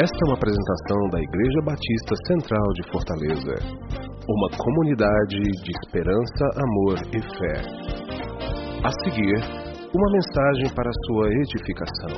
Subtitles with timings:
[0.00, 3.52] Esta é uma apresentação da Igreja Batista Central de Fortaleza.
[4.26, 7.60] Uma comunidade de esperança, amor e fé.
[8.80, 9.36] A seguir,
[9.92, 12.16] uma mensagem para sua edificação.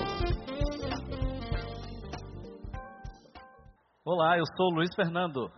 [4.04, 5.50] Olá, eu sou Luiz Fernando.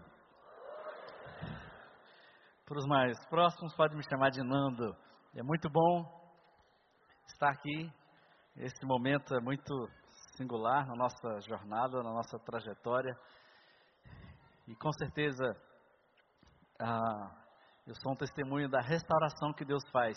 [2.64, 4.96] Para os mais próximos, pode me chamar de Nando.
[5.36, 6.06] É muito bom
[7.28, 7.92] estar aqui.
[8.56, 9.74] Esse momento é muito
[10.36, 13.14] singular na nossa jornada, na nossa trajetória.
[14.66, 15.44] E com certeza,
[16.80, 17.30] ah,
[17.86, 20.16] eu sou um testemunho da restauração que Deus faz.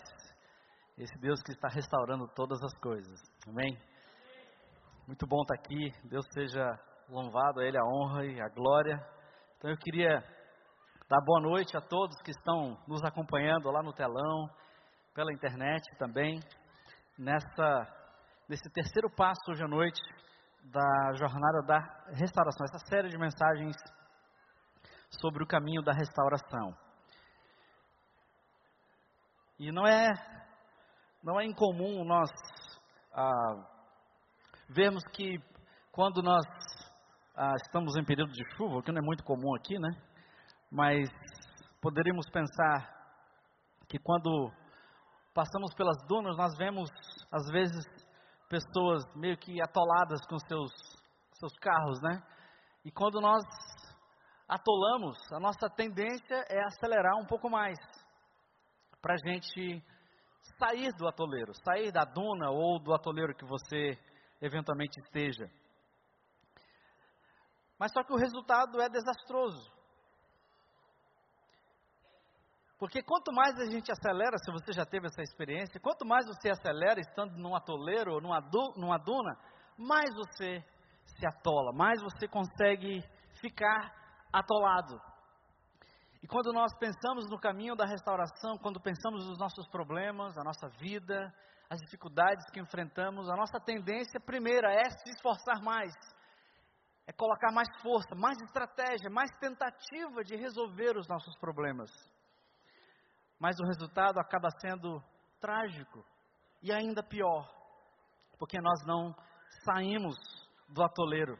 [0.97, 3.19] Esse Deus que está restaurando todas as coisas.
[3.47, 3.77] Amém?
[5.05, 5.91] Muito bom estar aqui.
[6.09, 6.65] Deus seja
[7.09, 8.97] louvado, a Ele a honra e a glória.
[9.57, 10.19] Então eu queria
[11.09, 14.49] dar boa noite a todos que estão nos acompanhando lá no telão,
[15.13, 16.39] pela internet também,
[17.17, 17.96] nessa
[18.47, 20.01] nesse terceiro passo hoje à noite
[20.63, 21.79] da jornada da
[22.13, 23.75] restauração, essa série de mensagens
[25.21, 26.73] sobre o caminho da restauração.
[29.59, 30.13] E não é
[31.23, 32.29] não é incomum nós
[33.13, 33.67] ah,
[34.69, 35.39] vermos que
[35.91, 36.45] quando nós
[37.35, 39.89] ah, estamos em período de chuva, que não é muito comum aqui, né?
[40.71, 41.09] Mas
[41.81, 42.95] poderíamos pensar
[43.89, 44.51] que quando
[45.33, 46.89] passamos pelas dunas, nós vemos
[47.31, 48.06] às vezes
[48.47, 50.71] pessoas meio que atoladas com seus,
[51.33, 52.21] seus carros, né?
[52.85, 53.43] E quando nós
[54.47, 57.77] atolamos, a nossa tendência é acelerar um pouco mais,
[59.01, 59.83] para a gente
[60.57, 63.97] sair do atoleiro, sair da duna ou do atoleiro que você
[64.41, 65.49] eventualmente esteja.
[67.77, 69.76] Mas só que o resultado é desastroso.
[72.77, 76.49] Porque quanto mais a gente acelera, se você já teve essa experiência, quanto mais você
[76.49, 78.39] acelera estando num atoleiro ou numa,
[78.75, 79.35] numa duna,
[79.77, 80.63] mais você
[81.05, 83.01] se atola, mais você consegue
[83.41, 83.91] ficar
[84.31, 85.01] atolado.
[86.21, 90.69] E quando nós pensamos no caminho da restauração, quando pensamos nos nossos problemas, a nossa
[90.79, 91.33] vida,
[91.69, 95.93] as dificuldades que enfrentamos, a nossa tendência primeira é se esforçar mais,
[97.07, 101.89] é colocar mais força, mais estratégia, mais tentativa de resolver os nossos problemas
[103.39, 105.01] mas o resultado acaba sendo
[105.39, 106.03] trágico
[106.61, 107.47] e ainda pior,
[108.39, 109.15] porque nós não
[109.63, 110.15] saímos
[110.69, 111.37] do atoleiro.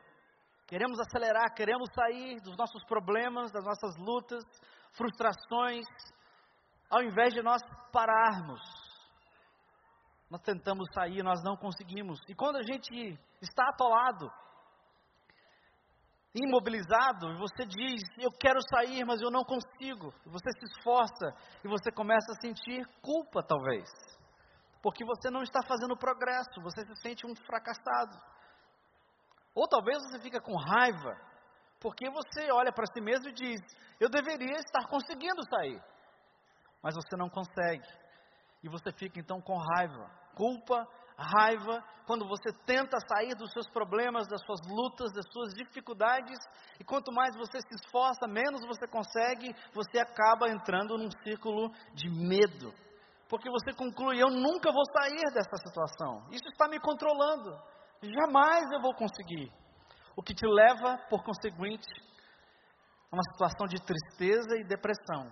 [0.68, 4.44] Queremos acelerar, queremos sair dos nossos problemas, das nossas lutas,
[4.92, 5.86] frustrações,
[6.90, 8.60] ao invés de nós pararmos.
[10.30, 12.20] Nós tentamos sair, nós não conseguimos.
[12.28, 14.30] E quando a gente está atolado,
[16.44, 20.14] imobilizado, e você diz: Eu quero sair, mas eu não consigo.
[20.26, 21.34] Você se esforça
[21.64, 23.90] e você começa a sentir culpa, talvez,
[24.82, 28.18] porque você não está fazendo progresso, você se sente um fracassado.
[29.56, 31.16] Ou talvez você fica com raiva,
[31.80, 33.60] porque você olha para si mesmo e diz:
[34.00, 35.82] Eu deveria estar conseguindo sair,
[36.84, 37.88] mas você não consegue.
[38.64, 40.88] E você fica então com raiva, culpa
[41.18, 46.38] raiva, quando você tenta sair dos seus problemas, das suas lutas, das suas dificuldades,
[46.80, 52.10] e quanto mais você se esforça, menos você consegue, você acaba entrando num círculo de
[52.10, 52.72] medo.
[53.28, 57.52] Porque você conclui: eu nunca vou sair dessa situação, isso está me controlando,
[58.02, 59.52] jamais eu vou conseguir.
[60.16, 61.88] O que te leva, por conseguinte,
[63.12, 65.32] a uma situação de tristeza e depressão.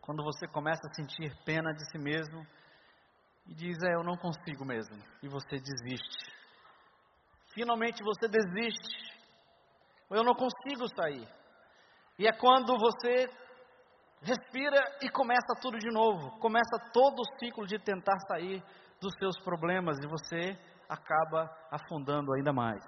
[0.00, 2.46] Quando você começa a sentir pena de si mesmo,
[3.48, 4.96] e diz: É, eu não consigo mesmo.
[5.22, 6.32] E você desiste.
[7.54, 9.16] Finalmente você desiste.
[10.10, 11.26] Eu não consigo sair.
[12.18, 13.28] E é quando você
[14.22, 16.38] respira e começa tudo de novo.
[16.38, 18.62] Começa todo o ciclo de tentar sair
[19.00, 20.58] dos seus problemas e você
[20.88, 22.82] acaba afundando ainda mais.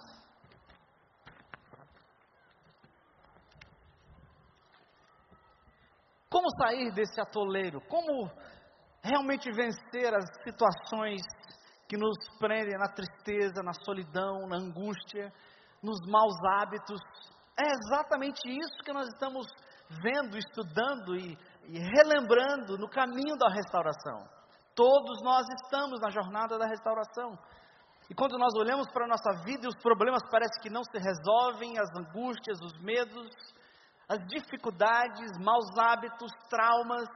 [6.31, 7.81] Como sair desse atoleiro?
[7.89, 8.31] Como
[9.09, 11.23] realmente vencer as situações
[11.89, 15.33] que nos prendem na tristeza, na solidão, na angústia,
[15.83, 17.01] nos maus hábitos.
[17.59, 19.47] É exatamente isso que nós estamos
[20.03, 24.29] vendo, estudando e, e relembrando no caminho da restauração.
[24.75, 27.37] Todos nós estamos na jornada da restauração.
[28.11, 30.99] E quando nós olhamos para a nossa vida e os problemas parecem que não se
[30.99, 33.29] resolvem, as angústias, os medos,
[34.09, 37.09] as dificuldades, maus hábitos, traumas,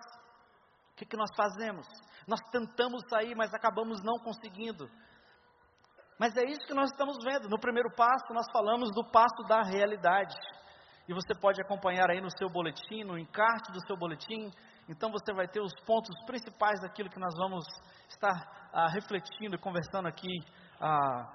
[0.92, 1.86] o que, que nós fazemos?
[2.26, 4.88] Nós tentamos sair, mas acabamos não conseguindo.
[6.18, 7.48] Mas é isso que nós estamos vendo.
[7.48, 10.36] No primeiro passo, nós falamos do passo da realidade.
[11.08, 14.50] E você pode acompanhar aí no seu boletim, no encarte do seu boletim.
[14.88, 17.64] Então você vai ter os pontos principais daquilo que nós vamos
[18.08, 20.32] estar ah, refletindo e conversando aqui
[20.80, 21.32] ah,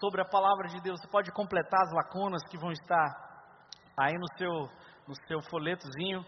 [0.00, 1.00] sobre a palavra de Deus.
[1.00, 3.30] Você pode completar as lacunas que vão estar
[3.96, 4.52] aí no seu,
[5.06, 6.24] no seu folhetozinho.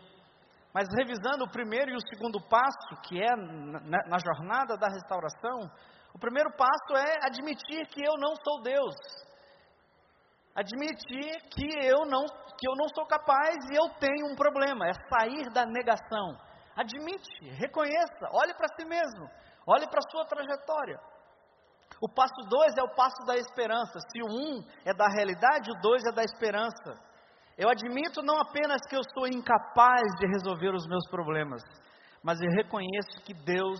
[0.73, 5.71] Mas revisando o primeiro e o segundo passo, que é na, na jornada da restauração,
[6.15, 8.97] o primeiro passo é admitir que eu não sou Deus.
[10.55, 14.87] Admitir que eu não, que eu não sou capaz e eu tenho um problema.
[14.87, 16.37] É sair da negação.
[16.77, 19.29] Admite, reconheça, olhe para si mesmo,
[19.67, 20.99] olhe para a sua trajetória.
[22.01, 23.99] O passo dois é o passo da esperança.
[24.11, 26.99] Se o um é da realidade, o dois é da esperança.
[27.57, 31.63] Eu admito não apenas que eu sou incapaz de resolver os meus problemas,
[32.23, 33.79] mas eu reconheço que Deus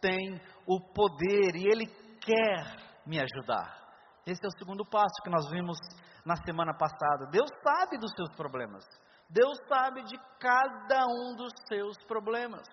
[0.00, 1.86] tem o poder e Ele
[2.20, 3.80] quer me ajudar.
[4.26, 5.78] Esse é o segundo passo que nós vimos
[6.24, 7.26] na semana passada.
[7.30, 8.84] Deus sabe dos seus problemas.
[9.28, 12.66] Deus sabe de cada um dos seus problemas.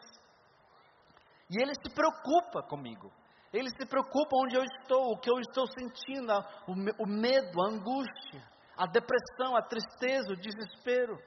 [1.49, 3.11] E Ele se preocupa comigo.
[3.53, 6.33] Ele se preocupa onde eu estou, o que eu estou sentindo,
[6.67, 8.43] o, medo, a angústia,
[8.77, 11.17] a depressão, a tristeza, o desespero.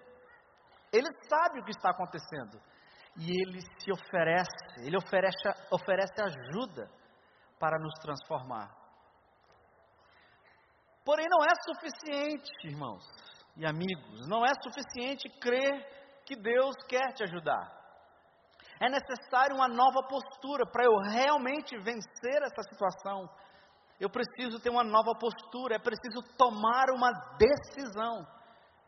[0.92, 2.60] Ele sabe o que está acontecendo.
[3.16, 5.36] E ele se oferece, ele oferece,
[5.72, 6.88] oferece ajuda
[7.58, 8.70] para nos transformar.
[11.04, 13.04] Porém, não é suficiente, irmãos
[13.56, 17.80] e amigos, não é suficiente crer que Deus quer te ajudar.
[18.80, 23.28] É necessário uma nova postura para eu realmente vencer essa situação.
[24.00, 28.26] Eu preciso ter uma nova postura, é preciso tomar uma decisão.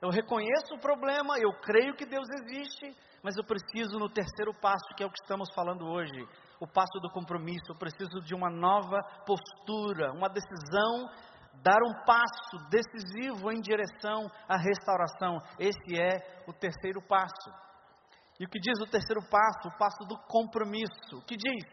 [0.00, 4.94] Eu reconheço o problema, eu creio que Deus existe, mas eu preciso no terceiro passo,
[4.96, 6.26] que é o que estamos falando hoje,
[6.58, 7.70] o passo do compromisso.
[7.70, 11.08] Eu preciso de uma nova postura, uma decisão,
[11.62, 15.38] dar um passo decisivo em direção à restauração.
[15.58, 17.50] Esse é o terceiro passo.
[18.40, 19.68] E o que diz o terceiro passo?
[19.68, 21.18] O passo do compromisso.
[21.18, 21.64] O que diz?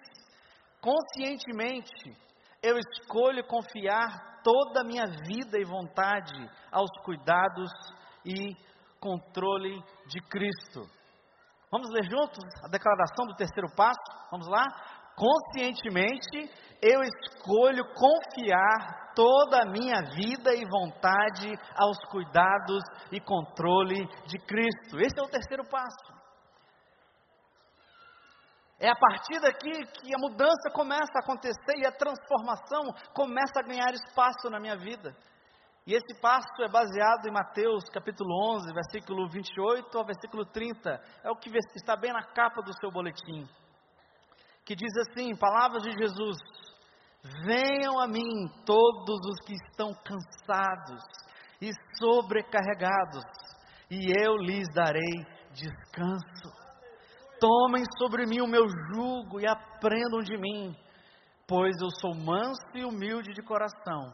[0.82, 2.16] Conscientemente,
[2.62, 7.72] eu escolho confiar toda a minha vida e vontade aos cuidados
[8.26, 8.56] e
[9.00, 10.82] controle de Cristo.
[11.72, 14.00] Vamos ler juntos a declaração do terceiro passo?
[14.32, 14.66] Vamos lá?
[15.16, 16.50] Conscientemente,
[16.82, 25.00] eu escolho confiar toda a minha vida e vontade aos cuidados e controle de Cristo.
[25.00, 26.19] Esse é o terceiro passo.
[28.80, 33.64] É a partir daqui que a mudança começa a acontecer e a transformação começa a
[33.64, 35.14] ganhar espaço na minha vida.
[35.86, 41.02] E esse passo é baseado em Mateus capítulo 11, versículo 28 ao versículo 30.
[41.24, 43.46] É o que está bem na capa do seu boletim.
[44.64, 46.38] Que diz assim: Palavras de Jesus:
[47.44, 51.04] Venham a mim todos os que estão cansados
[51.62, 53.26] e sobrecarregados,
[53.92, 56.59] e eu lhes darei descanso.
[57.40, 60.76] Tomem sobre mim o meu jugo e aprendam de mim,
[61.48, 64.14] pois eu sou manso e humilde de coração.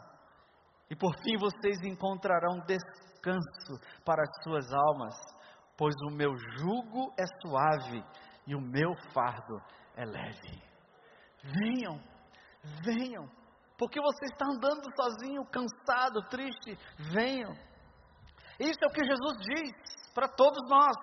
[0.89, 5.15] E por fim vocês encontrarão descanso para as suas almas,
[5.77, 8.03] pois o meu jugo é suave
[8.45, 9.57] e o meu fardo
[9.95, 10.61] é leve.
[11.43, 11.99] Venham,
[12.83, 13.27] venham,
[13.77, 16.77] porque você está andando sozinho, cansado, triste.
[17.11, 17.53] Venham.
[18.59, 20.95] Isso é o que Jesus diz para todos nós.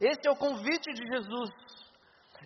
[0.00, 1.50] Esse é o convite de Jesus.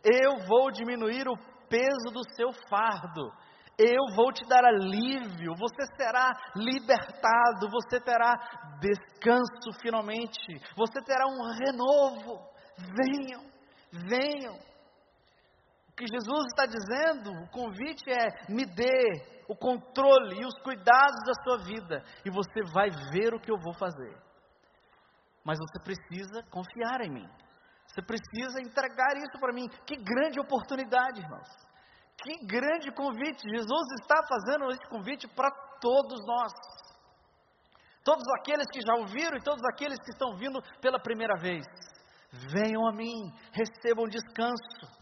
[0.04, 1.36] Eu vou diminuir o
[1.68, 3.32] peso do seu fardo.
[3.78, 8.34] Eu vou te dar alívio, você será libertado, você terá
[8.80, 12.44] descanso finalmente, você terá um renovo.
[12.76, 13.44] Venham,
[13.92, 14.54] venham.
[15.88, 21.24] O que Jesus está dizendo, o convite é: me dê o controle e os cuidados
[21.24, 24.27] da sua vida, e você vai ver o que eu vou fazer.
[25.48, 27.28] Mas você precisa confiar em mim.
[27.86, 29.66] Você precisa entregar isso para mim.
[29.86, 31.48] Que grande oportunidade, irmãos.
[32.22, 33.48] Que grande convite.
[33.48, 35.50] Jesus está fazendo esse convite para
[35.80, 36.52] todos nós.
[38.04, 41.64] Todos aqueles que já ouviram e todos aqueles que estão vindo pela primeira vez.
[42.52, 44.98] Venham a mim, recebam descanso.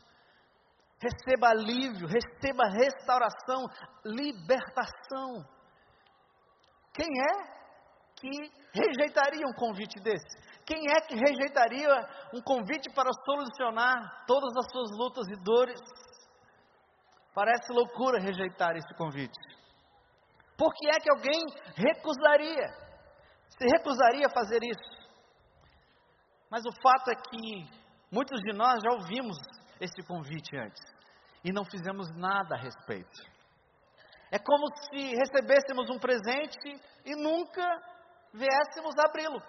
[1.02, 3.66] Receba alívio, receba restauração,
[4.04, 5.44] libertação.
[6.94, 7.56] Quem é
[8.14, 10.36] que rejeitaria um convite desse?
[10.64, 11.88] Quem é que rejeitaria
[12.34, 15.80] um convite para solucionar todas as suas lutas e dores?
[17.34, 19.38] Parece loucura rejeitar esse convite.
[20.56, 21.40] Por que é que alguém
[21.76, 22.68] recusaria?
[23.58, 24.96] Se recusaria a fazer isso?
[26.50, 29.36] Mas o fato é que muitos de nós já ouvimos
[29.80, 30.82] esse convite antes
[31.44, 33.36] e não fizemos nada a respeito.
[34.30, 37.62] É como se recebêssemos um presente e nunca
[38.36, 39.40] viéssemos abri-lo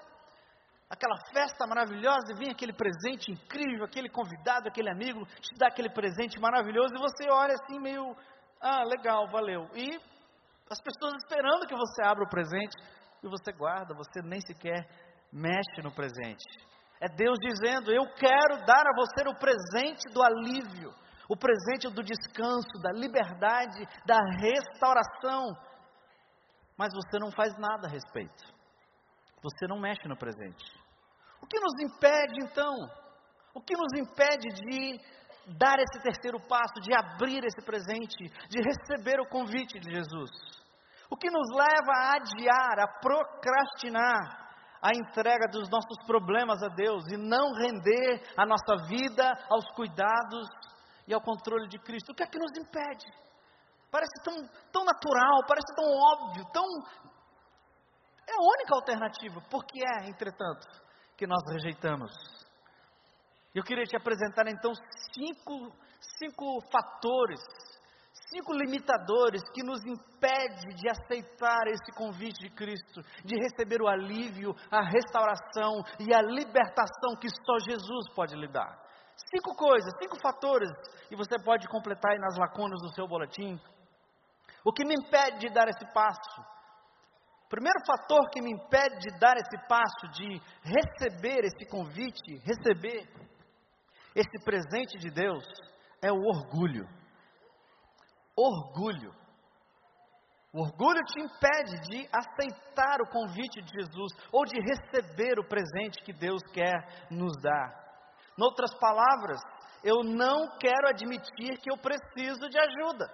[0.90, 5.90] aquela festa maravilhosa e vem aquele presente incrível, aquele convidado, aquele amigo, te dá aquele
[5.90, 8.16] presente maravilhoso e você olha assim meio,
[8.62, 9.70] ah, legal, valeu.
[9.76, 10.00] E
[10.70, 12.76] As pessoas esperando que você abra o presente
[13.24, 14.86] e você guarda, você nem sequer
[15.32, 16.44] mexe no presente.
[17.00, 20.94] É Deus dizendo: Eu quero dar a você o presente do alívio,
[21.30, 25.56] o presente do descanso, da liberdade, da restauração.
[26.78, 28.57] Mas você não faz nada a respeito.
[29.42, 30.66] Você não mexe no presente.
[31.42, 32.74] O que nos impede então?
[33.54, 35.00] O que nos impede de
[35.58, 40.30] dar esse terceiro passo, de abrir esse presente, de receber o convite de Jesus?
[41.10, 44.48] O que nos leva a adiar, a procrastinar
[44.82, 50.48] a entrega dos nossos problemas a Deus e não render a nossa vida aos cuidados
[51.08, 52.12] e ao controle de Cristo?
[52.12, 53.06] O que é que nos impede?
[53.90, 54.36] Parece tão,
[54.72, 56.66] tão natural, parece tão óbvio, tão.
[58.28, 59.42] É a única alternativa.
[59.50, 60.68] Por que é, entretanto,
[61.16, 62.12] que nós rejeitamos?
[63.56, 64.72] Eu queria te apresentar então
[65.14, 65.72] cinco,
[66.20, 67.40] cinco fatores
[68.30, 74.56] cinco limitadores que nos impede de aceitar esse convite de Cristo, de receber o alívio,
[74.72, 78.86] a restauração e a libertação que só Jesus pode lhe dar.
[79.34, 80.70] Cinco coisas, cinco fatores,
[81.10, 83.60] e você pode completar aí nas lacunas do seu boletim.
[84.64, 86.57] O que me impede de dar esse passo?
[87.50, 93.08] Primeiro fator que me impede de dar esse passo, de receber esse convite, receber
[94.16, 95.46] esse presente de Deus,
[96.02, 96.88] é o orgulho
[98.38, 99.12] orgulho.
[100.54, 106.02] O orgulho te impede de aceitar o convite de Jesus ou de receber o presente
[106.04, 107.86] que Deus quer nos dar.
[108.38, 109.40] Em outras palavras,
[109.84, 113.06] eu não quero admitir que eu preciso de ajuda.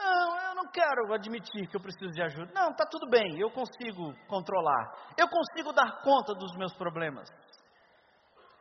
[0.00, 2.50] Não, eu não quero admitir que eu preciso de ajuda.
[2.54, 5.12] Não, está tudo bem, eu consigo controlar.
[5.16, 7.28] Eu consigo dar conta dos meus problemas.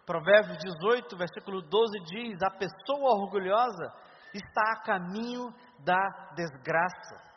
[0.06, 3.94] Provérbios 18, versículo 12 diz: A pessoa orgulhosa
[4.34, 7.30] está a caminho da desgraça.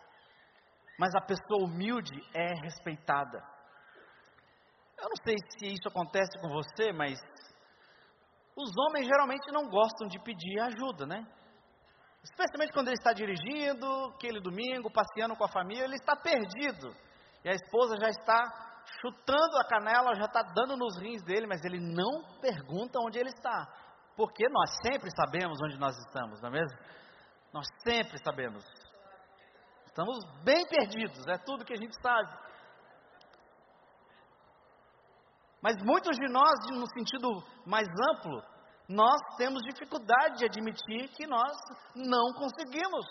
[0.99, 3.39] Mas a pessoa humilde é respeitada.
[4.99, 7.19] Eu não sei se isso acontece com você, mas
[8.57, 11.27] os homens geralmente não gostam de pedir ajuda, né?
[12.23, 16.95] Especialmente quando ele está dirigindo, aquele domingo, passeando com a família, ele está perdido.
[17.45, 18.41] E a esposa já está
[19.01, 23.31] chutando a canela, já está dando nos rins dele, mas ele não pergunta onde ele
[23.31, 23.83] está
[24.17, 26.79] porque nós sempre sabemos onde nós estamos, não é mesmo?
[27.53, 28.65] Nós sempre sabemos.
[29.87, 32.31] Estamos bem perdidos, é tudo que a gente sabe.
[35.61, 37.29] Mas muitos de nós, no sentido
[37.67, 38.43] mais amplo,
[38.89, 41.53] nós temos dificuldade de admitir que nós
[41.95, 43.07] não conseguimos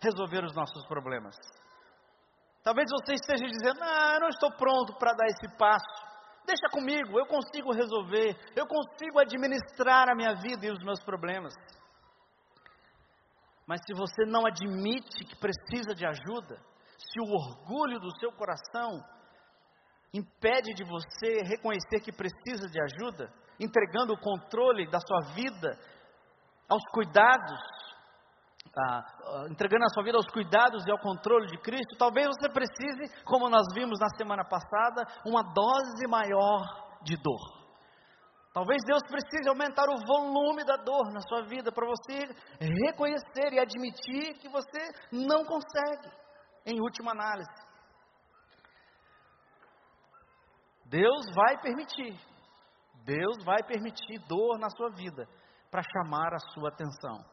[0.00, 1.36] resolver os nossos problemas.
[2.62, 6.06] Talvez você esteja dizendo: Ah, eu não estou pronto para dar esse passo.
[6.46, 11.52] Deixa comigo, eu consigo resolver, eu consigo administrar a minha vida e os meus problemas.
[13.66, 16.56] Mas se você não admite que precisa de ajuda,
[16.96, 19.02] se o orgulho do seu coração
[20.12, 25.78] impede de você reconhecer que precisa de ajuda, entregando o controle da sua vida
[26.68, 27.76] aos cuidados
[29.50, 33.48] entregando a sua vida aos cuidados e ao controle de Cristo, talvez você precise, como
[33.48, 36.62] nós vimos na semana passada, uma dose maior
[37.02, 37.56] de dor.
[38.52, 42.26] Talvez Deus precise aumentar o volume da dor na sua vida para você
[42.58, 44.80] reconhecer e admitir que você
[45.12, 46.10] não consegue,
[46.64, 47.65] em última análise.
[50.88, 52.18] Deus vai permitir,
[53.04, 55.28] Deus vai permitir dor na sua vida
[55.70, 57.24] para chamar a sua atenção.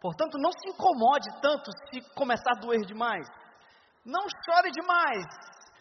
[0.00, 3.26] Portanto, não se incomode tanto se começar a doer demais.
[4.04, 5.24] Não chore demais.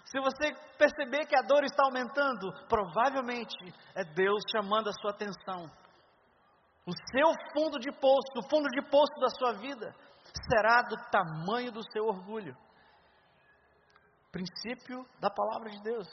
[0.06, 3.58] Se você perceber que a dor está aumentando, provavelmente
[3.96, 5.70] é Deus chamando a sua atenção.
[6.86, 9.94] O seu fundo de poço, o fundo de poço da sua vida,
[10.50, 12.56] será do tamanho do seu orgulho.
[14.34, 16.08] Princípio da palavra de Deus.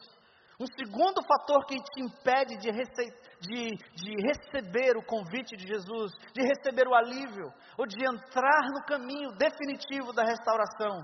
[0.61, 3.09] Um segundo fator que te impede de, rece
[3.41, 8.85] de, de, receber o convite de Jesus, de receber o alívio, ou de entrar no
[8.85, 11.01] caminho definitivo da restauração,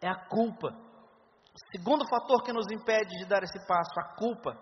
[0.00, 0.68] é a culpa.
[0.68, 4.56] O segundo fator que nos impede de dar esse passo, a culpa,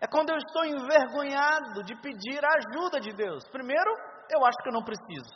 [0.00, 3.42] é quando eu estou envergonhado de pedir a ajuda de Deus.
[3.50, 3.90] Primeiro,
[4.30, 5.34] eu acho que eu não preciso.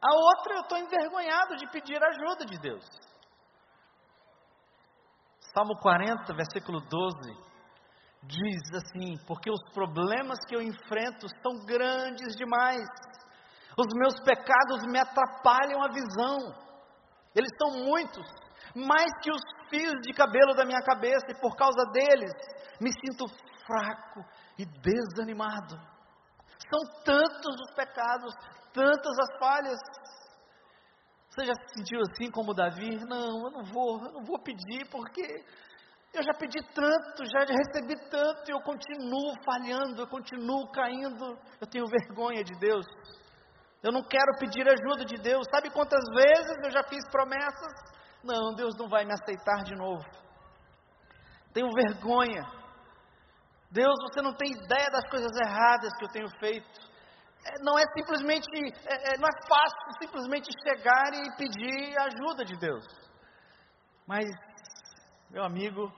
[0.00, 2.84] A outra, eu estou envergonhado de pedir a ajuda de Deus.
[5.54, 7.16] Salmo 40, versículo 12,
[8.24, 12.84] diz assim: Porque os problemas que eu enfrento são grandes demais,
[13.78, 16.38] os meus pecados me atrapalham a visão,
[17.36, 18.26] eles são muitos,
[18.74, 22.32] mais que os fios de cabelo da minha cabeça, e por causa deles
[22.80, 23.26] me sinto
[23.64, 24.24] fraco
[24.58, 25.76] e desanimado.
[26.68, 28.34] São tantos os pecados,
[28.72, 29.78] tantas as falhas.
[31.34, 32.94] Você já se sentiu assim como Davi?
[33.08, 35.44] Não, eu não vou, eu não vou pedir porque
[36.12, 41.36] eu já pedi tanto, já recebi tanto e eu continuo falhando, eu continuo caindo.
[41.60, 42.86] Eu tenho vergonha de Deus.
[43.82, 45.44] Eu não quero pedir ajuda de Deus.
[45.50, 47.72] Sabe quantas vezes eu já fiz promessas?
[48.22, 50.04] Não, Deus não vai me aceitar de novo.
[51.52, 52.42] Tenho vergonha.
[53.72, 56.93] Deus, você não tem ideia das coisas erradas que eu tenho feito.
[57.44, 58.46] É, não é simplesmente,
[58.86, 62.84] é, é, não é fácil simplesmente chegar e pedir ajuda de Deus.
[64.06, 64.24] Mas,
[65.30, 65.92] meu amigo,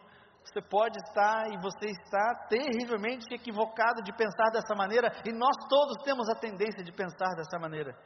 [0.44, 6.02] você pode estar e você está terrivelmente equivocado de pensar dessa maneira, e nós todos
[6.04, 7.96] temos a tendência de pensar dessa maneira.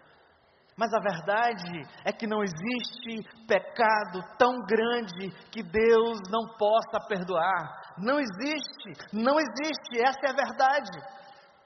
[0.76, 7.94] Mas a verdade é que não existe pecado tão grande que Deus não possa perdoar.
[7.98, 11.19] Não existe, não existe, essa é a verdade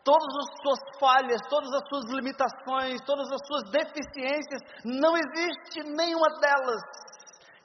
[0.04, 6.28] todas as suas falhas, todas as suas limitações, todas as suas deficiências, não existe nenhuma
[6.40, 6.82] delas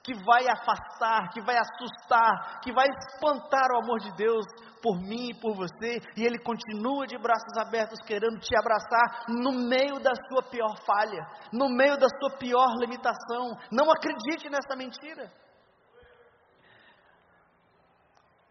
[0.02, 4.46] que vai afastar, que vai assustar, que vai espantar o amor de Deus
[4.82, 9.52] por mim e por você, e Ele continua de braços abertos querendo te abraçar no
[9.52, 13.52] meio da sua pior falha, no meio da sua pior limitação.
[13.70, 15.30] Não acredite nessa mentira.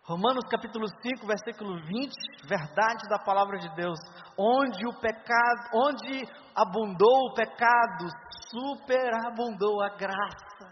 [0.10, 2.12] Romanos capítulo 5, versículo 20,
[2.50, 4.00] verdade da palavra de Deus,
[4.36, 6.26] onde o pecado, onde
[6.56, 8.10] abundou o pecado,
[8.50, 10.66] superabundou a graça.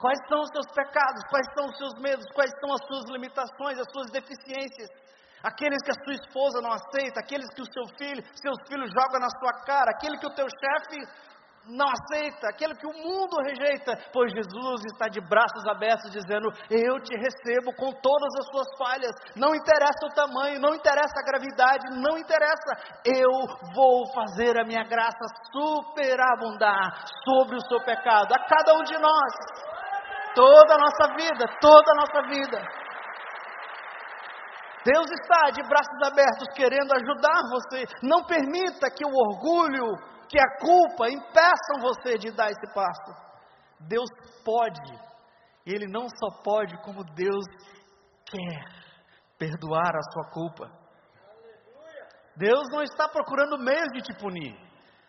[0.00, 1.22] Quais são os seus pecados?
[1.30, 2.26] Quais são os seus medos?
[2.34, 4.90] Quais são as suas limitações, as suas deficiências?
[5.44, 9.20] Aqueles que a sua esposa não aceita, aqueles que o seu filho, seus filhos jogam
[9.20, 10.98] na sua cara, aquele que o teu chefe
[11.68, 17.00] não aceita, aquele que o mundo rejeita, pois Jesus está de braços abertos dizendo: Eu
[17.00, 22.00] te recebo com todas as suas falhas, não interessa o tamanho, não interessa a gravidade,
[22.00, 22.72] não interessa,
[23.04, 23.30] eu
[23.74, 29.34] vou fazer a minha graça superabundar sobre o seu pecado, a cada um de nós,
[30.34, 32.88] toda a nossa vida, toda a nossa vida.
[34.84, 37.84] Deus está de braços abertos querendo ajudar você.
[38.02, 39.84] Não permita que o orgulho,
[40.28, 43.28] que a culpa impeçam você de dar esse passo.
[43.80, 44.08] Deus
[44.44, 44.92] pode,
[45.64, 47.44] Ele não só pode, como Deus
[48.26, 48.78] quer
[49.38, 50.70] perdoar a sua culpa.
[52.36, 54.54] Deus não está procurando meios de te punir.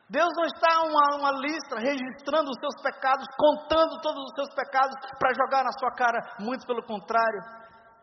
[0.09, 4.95] Deus não está uma, uma lista registrando os seus pecados, contando todos os seus pecados
[5.19, 6.17] para jogar na sua cara.
[6.39, 7.41] Muito pelo contrário,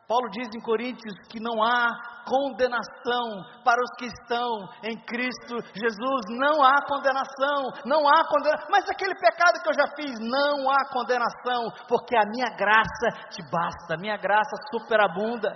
[0.08, 1.88] Paulo diz em Coríntios que não há
[2.26, 6.22] condenação para os que estão em Cristo Jesus.
[6.30, 8.68] Não há condenação, não há condenação.
[8.70, 13.42] Mas aquele pecado que eu já fiz, não há condenação, porque a minha graça te
[13.50, 15.50] basta, a minha graça superabunda.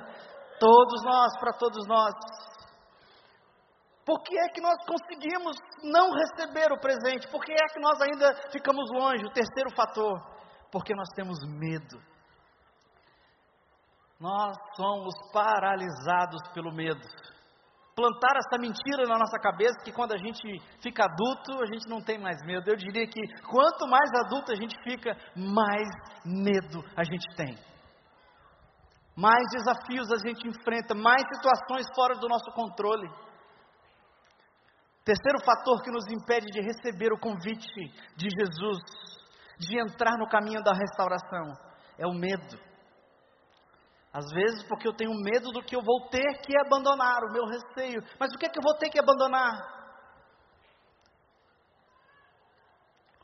[0.59, 2.13] Todos nós, para todos nós.
[4.05, 7.29] Por que é que nós conseguimos não receber o presente?
[7.31, 9.25] Por que é que nós ainda ficamos longe?
[9.25, 10.19] O terceiro fator,
[10.73, 12.03] porque nós temos medo.
[14.21, 17.01] Nós somos paralisados pelo medo.
[17.97, 20.43] Plantar essa mentira na nossa cabeça que quando a gente
[20.83, 22.69] fica adulto, a gente não tem mais medo.
[22.69, 25.89] Eu diria que quanto mais adulto a gente fica, mais
[26.23, 27.57] medo a gente tem.
[29.17, 33.09] Mais desafios a gente enfrenta, mais situações fora do nosso controle.
[35.03, 37.67] Terceiro fator que nos impede de receber o convite
[38.17, 38.81] de Jesus,
[39.59, 41.55] de entrar no caminho da restauração,
[41.99, 42.70] é o medo.
[44.13, 47.45] Às vezes porque eu tenho medo do que eu vou ter que abandonar, o meu
[47.47, 48.03] receio.
[48.19, 49.81] Mas o que é que eu vou ter que abandonar?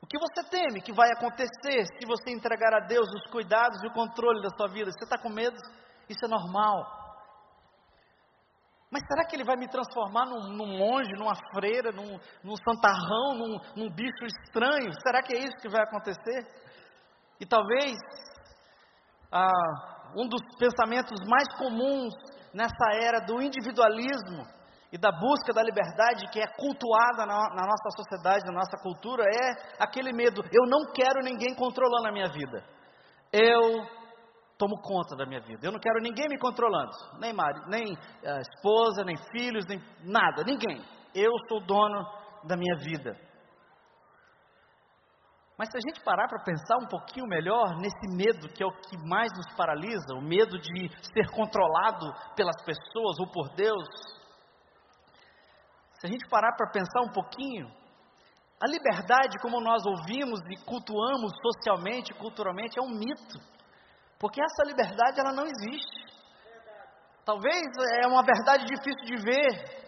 [0.01, 3.89] O que você teme que vai acontecer se você entregar a Deus os cuidados e
[3.89, 4.93] o controle da sua vida?
[4.93, 5.57] Você está com medo?
[6.09, 7.07] Isso é normal.
[8.89, 13.35] Mas será que ele vai me transformar num, num monge, numa freira, num, num santarrão,
[13.35, 14.93] num, num bicho estranho?
[15.03, 16.47] Será que é isso que vai acontecer?
[17.41, 17.97] E talvez
[19.33, 22.15] ah, um dos pensamentos mais comuns
[22.53, 24.45] nessa era do individualismo
[24.93, 29.25] e da busca da liberdade que é cultuada na, na, nossa sociedade, na nossa cultura,
[29.25, 32.65] é aquele medo: eu não quero ninguém controlando a minha vida.
[33.33, 33.85] Eu
[34.57, 35.67] tomo conta da minha vida.
[35.67, 40.43] Eu não quero ninguém me controlando, nem marido, nem uh, esposa, nem filhos, nem nada,
[40.45, 40.83] ninguém.
[41.15, 42.05] Eu sou dono
[42.45, 43.26] da minha vida.
[45.59, 48.73] Mas se a gente parar para pensar um pouquinho melhor nesse medo que é o
[48.73, 53.89] que mais nos paralisa, o medo de ser controlado pelas pessoas ou por Deus,
[55.95, 57.69] se a gente parar para pensar um pouquinho,
[58.61, 63.39] a liberdade, como nós ouvimos e cultuamos socialmente, culturalmente, é um mito,
[64.19, 66.05] porque essa liberdade ela não existe.
[67.25, 67.67] Talvez
[68.03, 69.87] é uma verdade difícil de ver,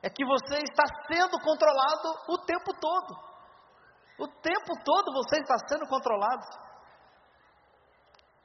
[0.00, 3.33] é que você está sendo controlado o tempo todo.
[4.18, 6.44] O tempo todo você está sendo controlado.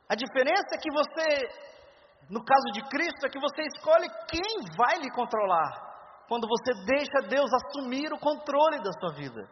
[0.09, 4.97] A diferença é que você, no caso de Cristo, é que você escolhe quem vai
[4.97, 5.87] lhe controlar.
[6.27, 9.47] Quando você deixa Deus assumir o controle da sua vida.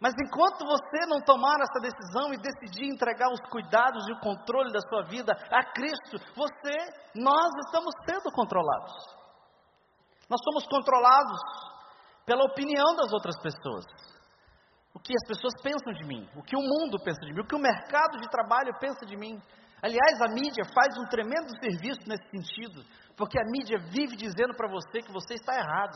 [0.00, 4.70] Mas enquanto você não tomar essa decisão e decidir entregar os cuidados e o controle
[4.70, 6.76] da sua vida a Cristo, você,
[7.14, 8.92] nós estamos sendo controlados.
[10.28, 11.40] Nós somos controlados
[12.26, 13.84] pela opinião das outras pessoas.
[14.96, 17.46] O que as pessoas pensam de mim, o que o mundo pensa de mim, o
[17.46, 19.38] que o mercado de trabalho pensa de mim.
[19.82, 22.80] Aliás, a mídia faz um tremendo serviço nesse sentido,
[23.14, 25.92] porque a mídia vive dizendo para você que você está errado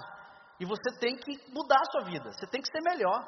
[0.60, 3.24] e você tem que mudar a sua vida, você tem que ser melhor.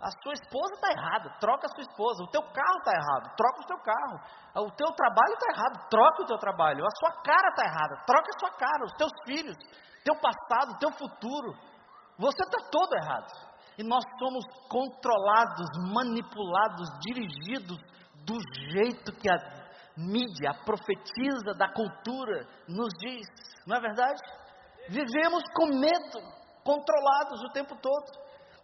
[0.00, 2.24] A sua esposa está errada, troca a sua esposa.
[2.24, 4.16] O teu carro está errado, troca o teu carro.
[4.64, 6.86] O teu trabalho está errado, troca o teu trabalho.
[6.86, 8.84] A sua cara está errada, troca a sua cara.
[8.86, 9.56] Os teus filhos,
[10.02, 11.52] teu passado, teu futuro.
[12.16, 13.49] Você está todo errado.
[13.80, 17.78] E nós somos controlados, manipulados, dirigidos
[18.26, 18.36] do
[18.70, 19.36] jeito que a
[19.96, 23.26] mídia, a profetisa da cultura nos diz.
[23.66, 24.20] Não é verdade?
[24.86, 26.20] Vivemos com medo,
[26.62, 28.04] controlados o tempo todo.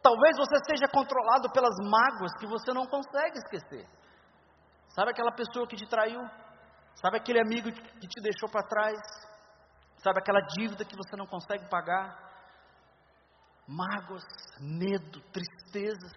[0.03, 3.87] Talvez você seja controlado pelas mágoas que você não consegue esquecer.
[4.91, 6.21] Sabe aquela pessoa que te traiu?
[6.97, 9.01] Sabe aquele amigo que te deixou para trás?
[9.97, 12.26] Sabe aquela dívida que você não consegue pagar?
[13.67, 14.25] Mágoas,
[14.61, 16.13] medo, tristezas,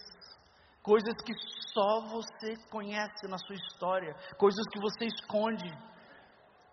[0.83, 1.33] coisas que
[1.73, 5.69] só você conhece na sua história, coisas que você esconde.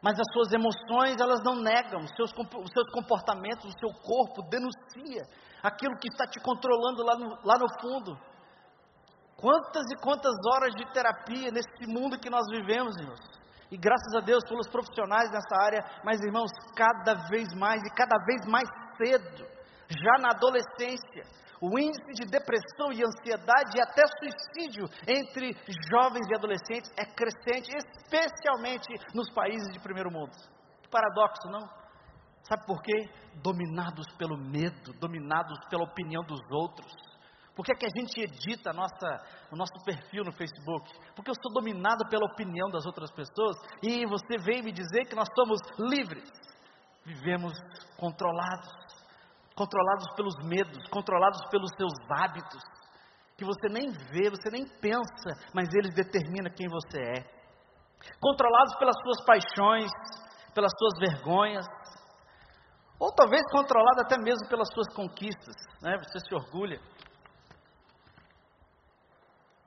[0.02, 4.42] Mas as suas emoções, elas não negam, os seus, os seus comportamentos, o seu corpo
[4.50, 5.22] denuncia
[5.62, 8.16] aquilo que está te controlando lá no, lá no fundo.
[9.36, 13.20] Quantas e quantas horas de terapia nesse mundo que nós vivemos, irmãos.
[13.70, 18.16] E graças a Deus pelos profissionais nessa área, mas irmãos, cada vez mais e cada
[18.24, 19.55] vez mais cedo,
[19.88, 21.24] já na adolescência,
[21.60, 25.56] o índice de depressão e ansiedade e até suicídio entre
[25.90, 30.32] jovens e adolescentes é crescente, especialmente nos países de primeiro mundo.
[30.82, 31.66] Que paradoxo, não?
[32.48, 33.08] Sabe por quê?
[33.42, 36.92] Dominados pelo medo, dominados pela opinião dos outros.
[37.56, 40.92] Por que, é que a gente edita a nossa, o nosso perfil no Facebook?
[41.14, 45.16] Porque eu sou dominado pela opinião das outras pessoas e você vem me dizer que
[45.16, 46.30] nós somos livres.
[47.02, 47.54] Vivemos
[47.96, 48.68] controlados,
[49.56, 52.62] controlados pelos medos, controlados pelos seus hábitos,
[53.36, 57.36] que você nem vê, você nem pensa, mas eles determinam quem você é.
[58.20, 59.90] Controlados pelas suas paixões,
[60.54, 61.66] pelas suas vergonhas,
[62.98, 65.98] ou talvez controlado até mesmo pelas suas conquistas, né?
[65.98, 66.80] Você se orgulha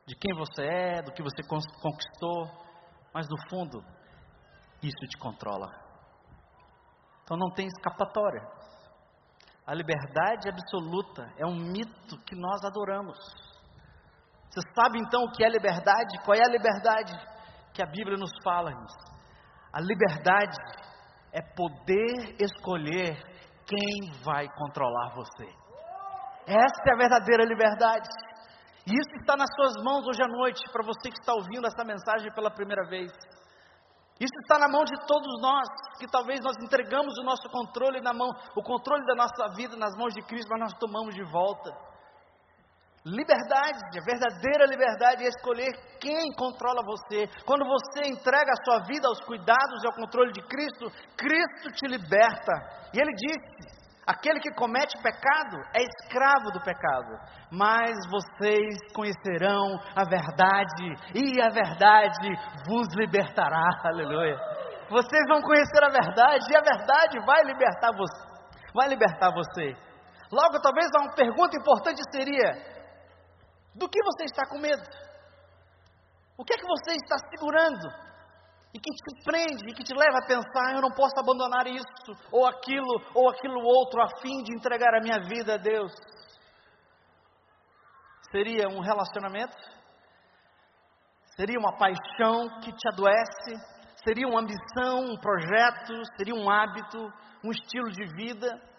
[0.08, 2.48] de quem você é, do que você conquistou,
[3.14, 3.84] mas no fundo,
[4.82, 5.68] isso te controla.
[7.24, 8.42] Então não tem escapatória.
[9.70, 13.20] A liberdade absoluta é um mito que nós adoramos.
[14.50, 16.18] Você sabe então o que é liberdade?
[16.26, 17.14] Qual é a liberdade
[17.72, 18.72] que a Bíblia nos fala?
[19.72, 20.58] A liberdade
[21.32, 23.16] é poder escolher
[23.68, 25.46] quem vai controlar você.
[26.48, 28.10] Essa é a verdadeira liberdade.
[28.88, 31.84] E isso está nas suas mãos hoje à noite, para você que está ouvindo essa
[31.84, 33.12] mensagem pela primeira vez.
[34.20, 38.14] Isso está na mão de todos nós, que talvez nós entregamos o nosso controle na
[38.14, 41.72] mão, o controle da nossa vida nas mãos de Cristo, mas nós tomamos de volta.
[43.06, 47.30] Liberdade, a verdadeira liberdade é escolher quem controla você.
[47.46, 51.88] Quando você entrega a sua vida aos cuidados e ao controle de Cristo, Cristo te
[51.88, 52.52] liberta.
[52.94, 53.79] E ele disse:
[54.10, 57.14] aquele que comete pecado é escravo do pecado,
[57.52, 62.30] mas vocês conhecerão a verdade, e a verdade
[62.66, 63.70] vos libertará.
[63.86, 64.36] Aleluia.
[64.90, 68.30] Vocês vão conhecer a verdade, e a verdade vai libertar você.
[68.74, 69.76] Vai libertar você.
[70.32, 72.54] Logo, talvez uma pergunta importante seria:
[73.76, 74.84] do que você está com medo?
[76.36, 78.09] O que é que você está segurando?
[78.74, 81.86] E que te prende, que te leva a pensar: eu não posso abandonar isso,
[82.32, 85.92] ou aquilo, ou aquilo outro, a fim de entregar a minha vida a Deus.
[88.32, 89.58] Seria um relacionamento?
[91.36, 93.56] Seria uma paixão que te adoece?
[94.04, 95.94] Seria uma ambição, um projeto?
[96.16, 97.12] Seria um hábito,
[97.44, 98.70] um estilo de vida?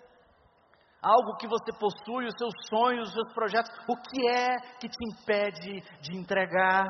[1.02, 4.98] algo que você possui, os seus sonhos, os seus projetos, o que é que te
[5.12, 6.84] impede de entregar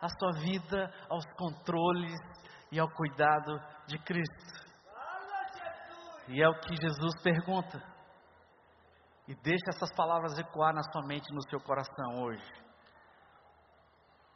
[0.00, 2.12] a sua vida aos controles
[2.70, 4.64] e ao cuidado de Cristo?
[6.28, 7.82] E é o que Jesus pergunta.
[9.28, 12.52] E deixa essas palavras ecoar na sua mente e no seu coração hoje.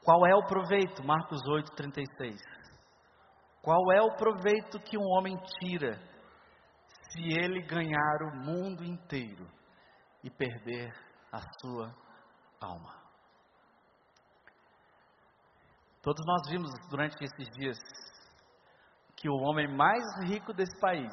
[0.04, 1.04] Qual é o proveito?
[1.04, 2.40] Marcos 8, 36.
[3.62, 5.98] Qual é o proveito que um homem tira
[7.10, 9.46] se ele ganhar o mundo inteiro
[10.22, 10.92] e perder
[11.32, 11.94] a sua
[12.60, 12.94] alma.
[16.02, 17.78] Todos nós vimos durante esses dias
[19.18, 21.12] que o homem mais rico desse país,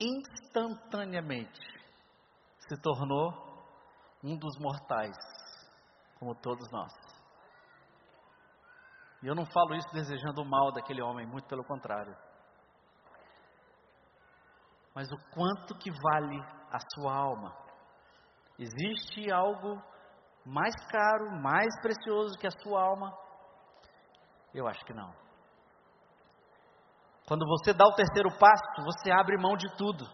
[0.00, 1.60] instantaneamente,
[2.66, 3.30] se tornou
[4.24, 5.14] um dos mortais,
[6.18, 6.92] como todos nós.
[9.22, 12.16] E eu não falo isso desejando o mal daquele homem, muito pelo contrário.
[14.94, 17.54] Mas o quanto que vale a sua alma?
[18.58, 19.80] Existe algo
[20.44, 23.12] mais caro, mais precioso que a sua alma?
[24.54, 25.21] Eu acho que não.
[27.32, 30.04] Quando você dá o terceiro passo, você abre mão de tudo.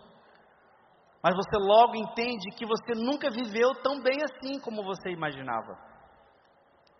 [1.21, 5.77] Mas você logo entende que você nunca viveu tão bem assim como você imaginava.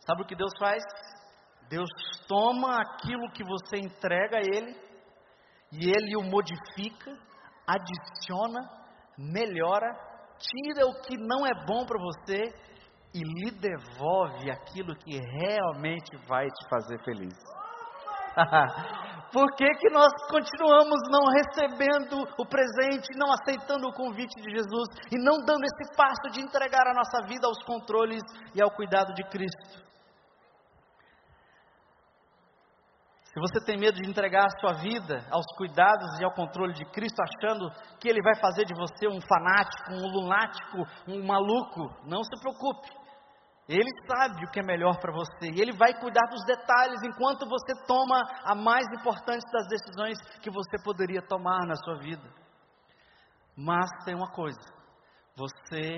[0.05, 0.83] Sabe o que Deus faz?
[1.69, 1.89] Deus
[2.27, 4.75] toma aquilo que você entrega a Ele
[5.71, 7.17] e Ele o modifica,
[7.65, 8.59] adiciona,
[9.17, 9.87] melhora,
[10.41, 12.53] tira o que não é bom para você
[13.15, 17.58] e lhe devolve aquilo que realmente vai te fazer feliz.
[19.33, 24.89] Por que, que nós continuamos não recebendo o presente, não aceitando o convite de Jesus
[25.13, 28.23] e não dando esse passo de entregar a nossa vida aos controles
[28.55, 29.87] e ao cuidado de Cristo?
[33.25, 36.85] Se você tem medo de entregar a sua vida aos cuidados e ao controle de
[36.87, 37.71] Cristo, achando
[38.01, 42.89] que Ele vai fazer de você um fanático, um lunático, um maluco, não se preocupe.
[43.69, 47.47] Ele sabe o que é melhor para você e Ele vai cuidar dos detalhes enquanto
[47.47, 52.27] você toma a mais importante das decisões que você poderia tomar na sua vida.
[53.55, 54.59] Mas tem uma coisa:
[55.37, 55.97] você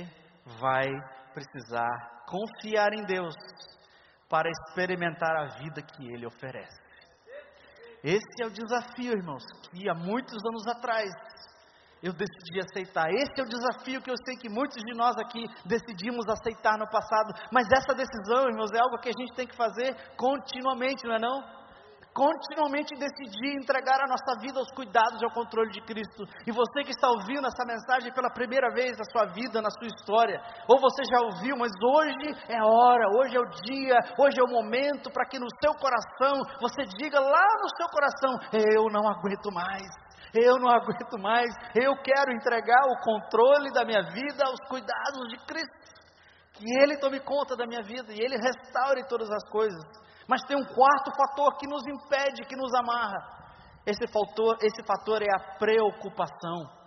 [0.59, 0.89] vai
[1.33, 3.35] precisar confiar em Deus
[4.29, 6.81] para experimentar a vida que Ele oferece.
[8.03, 11.11] Esse é o desafio, irmãos, que há muitos anos atrás
[12.03, 13.11] eu decidi aceitar.
[13.11, 16.89] Esse é o desafio que eu sei que muitos de nós aqui decidimos aceitar no
[16.89, 17.33] passado.
[17.53, 21.19] Mas essa decisão, irmãos, é algo que a gente tem que fazer continuamente, não é
[21.19, 21.61] não?
[22.13, 26.25] Continuamente decidir entregar a nossa vida aos cuidados e ao controle de Cristo.
[26.45, 29.87] E você que está ouvindo essa mensagem pela primeira vez na sua vida, na sua
[29.87, 34.41] história, ou você já ouviu, mas hoje é a hora, hoje é o dia, hoje
[34.41, 38.91] é o momento para que no seu coração você diga lá no seu coração: Eu
[38.91, 44.45] não aguento mais eu não aguento mais, eu quero entregar o controle da minha vida
[44.47, 46.01] aos cuidados de Cristo.
[46.53, 49.83] Que Ele tome conta da minha vida e Ele restaure todas as coisas.
[50.29, 53.41] Mas tem um quarto fator que nos impede, que nos amarra.
[53.85, 56.79] Esse fator, esse fator é a preocupação.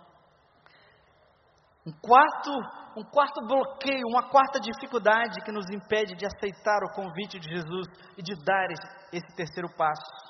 [1.86, 2.50] Um quarto,
[2.96, 7.86] um quarto bloqueio, uma quarta dificuldade que nos impede de aceitar o convite de Jesus
[8.16, 10.24] e de dar esse, esse terceiro passo.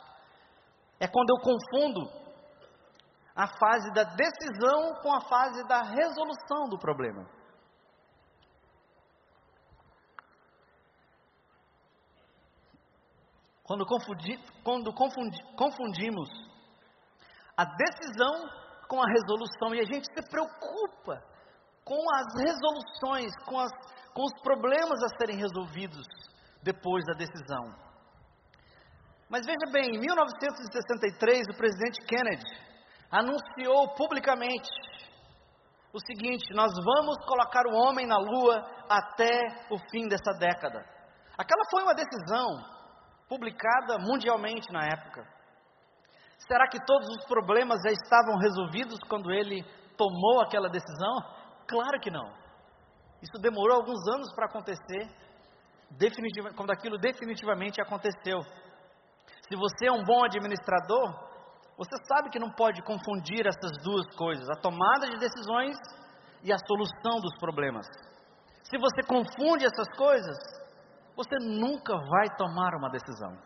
[0.99, 2.24] É quando eu confundo
[3.35, 7.29] a fase da decisão com a fase da resolução do problema.
[13.65, 16.29] Quando, confundi, quando confundi, confundimos
[17.57, 18.49] a decisão
[18.87, 21.23] com a resolução e a gente se preocupa
[21.83, 23.73] com as resoluções, com, as,
[24.13, 26.07] com os problemas a serem resolvidos
[26.63, 27.75] depois da decisão.
[29.29, 32.74] Mas veja bem, em 1963, o presidente Kennedy
[33.15, 34.69] anunciou publicamente
[35.93, 39.31] o seguinte: nós vamos colocar o homem na lua até
[39.71, 40.85] o fim dessa década.
[41.39, 42.47] Aquela foi uma decisão
[43.29, 45.25] publicada mundialmente na época.
[46.39, 49.65] Será que todos os problemas já estavam resolvidos quando ele
[49.97, 51.15] tomou aquela decisão?
[51.67, 52.27] Claro que não.
[53.23, 55.09] Isso demorou alguns anos para acontecer,
[56.57, 58.41] quando aquilo definitivamente aconteceu.
[59.49, 61.34] Se você é um bom administrador,
[61.77, 65.77] você sabe que não pode confundir essas duas coisas, a tomada de decisões
[66.43, 67.87] e a solução dos problemas.
[68.63, 70.37] Se você confunde essas coisas,
[71.17, 73.37] você nunca vai tomar uma decisão.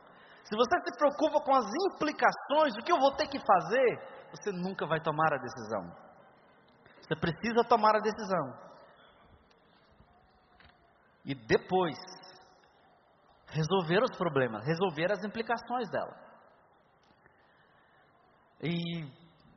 [0.45, 4.51] Se você se preocupa com as implicações, o que eu vou ter que fazer, você
[4.53, 6.09] nunca vai tomar a decisão.
[7.03, 8.69] Você precisa tomar a decisão.
[11.25, 11.99] E depois,
[13.49, 16.28] resolver os problemas, resolver as implicações dela.
[18.61, 19.07] E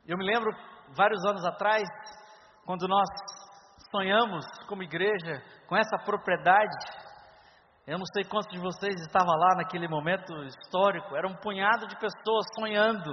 [0.06, 0.48] eu me lembro,
[0.96, 1.82] vários anos atrás,
[2.64, 3.08] quando nós
[3.90, 6.76] sonhamos como igreja com essa propriedade,
[7.84, 11.96] eu não sei quantos de vocês estavam lá naquele momento histórico, era um punhado de
[11.96, 13.12] pessoas sonhando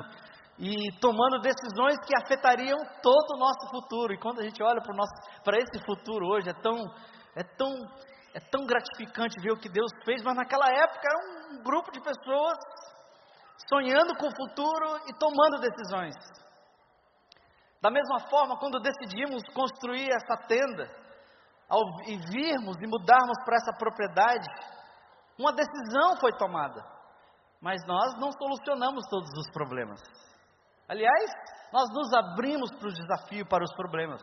[0.59, 4.13] e tomando decisões que afetariam todo o nosso futuro.
[4.13, 4.81] E quando a gente olha
[5.43, 6.77] para esse futuro hoje, é tão,
[7.35, 7.73] é, tão,
[8.35, 11.99] é tão gratificante ver o que Deus fez, mas naquela época era um grupo de
[11.99, 12.57] pessoas
[13.67, 16.15] sonhando com o futuro e tomando decisões.
[17.81, 20.89] Da mesma forma, quando decidimos construir essa tenda,
[21.69, 24.47] ao e virmos e mudarmos para essa propriedade,
[25.39, 26.83] Uma decisão foi tomada.
[27.61, 30.01] Mas nós não solucionamos todos os problemas.
[30.89, 31.31] Aliás,
[31.71, 34.21] nós nos abrimos para o desafio, para os problemas.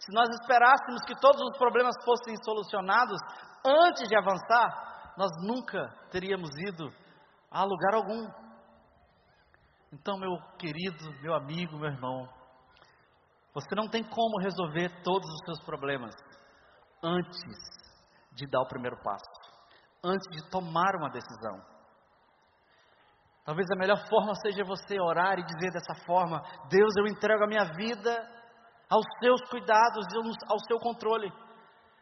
[0.00, 3.18] Se nós esperássemos que todos os problemas fossem solucionados
[3.62, 6.90] antes de avançar, nós nunca teríamos ido
[7.50, 8.26] a lugar algum.
[9.94, 12.28] Então, meu querido, meu amigo, meu irmão,
[13.54, 16.12] você não tem como resolver todos os seus problemas
[17.00, 17.40] antes
[18.32, 19.30] de dar o primeiro passo,
[20.02, 21.62] antes de tomar uma decisão.
[23.44, 27.46] Talvez a melhor forma seja você orar e dizer dessa forma: Deus, eu entrego a
[27.46, 28.10] minha vida
[28.90, 30.06] aos seus cuidados
[30.48, 31.32] ao seu controle.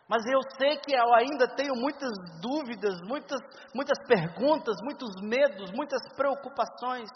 [0.09, 3.39] Mas eu sei que eu ainda tenho muitas dúvidas, muitas,
[3.75, 7.11] muitas perguntas, muitos medos, muitas preocupações.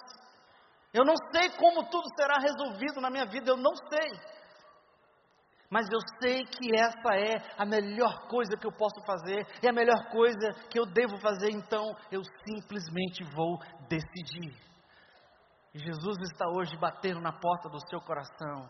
[0.93, 4.37] Eu não sei como tudo será resolvido na minha vida, eu não sei.
[5.69, 9.73] Mas eu sei que essa é a melhor coisa que eu posso fazer, é a
[9.73, 14.55] melhor coisa que eu devo fazer, então eu simplesmente vou decidir.
[15.75, 18.69] E Jesus está hoje batendo na porta do seu coração,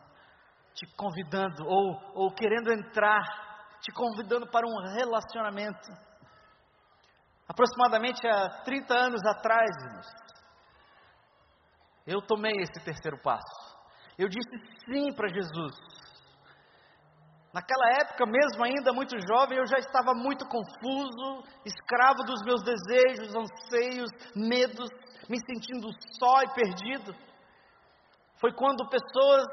[0.74, 3.22] te convidando, ou, ou querendo entrar,
[3.80, 5.88] te convidando para um relacionamento.
[7.48, 9.70] Aproximadamente há 30 anos atrás,
[12.06, 13.76] eu tomei esse terceiro passo.
[14.18, 14.48] Eu disse
[14.86, 15.74] sim para Jesus.
[17.52, 23.34] Naquela época, mesmo ainda muito jovem, eu já estava muito confuso, escravo dos meus desejos,
[23.34, 24.88] anseios, medos,
[25.28, 25.88] me sentindo
[26.18, 27.14] só e perdido.
[28.38, 29.46] Foi quando pessoas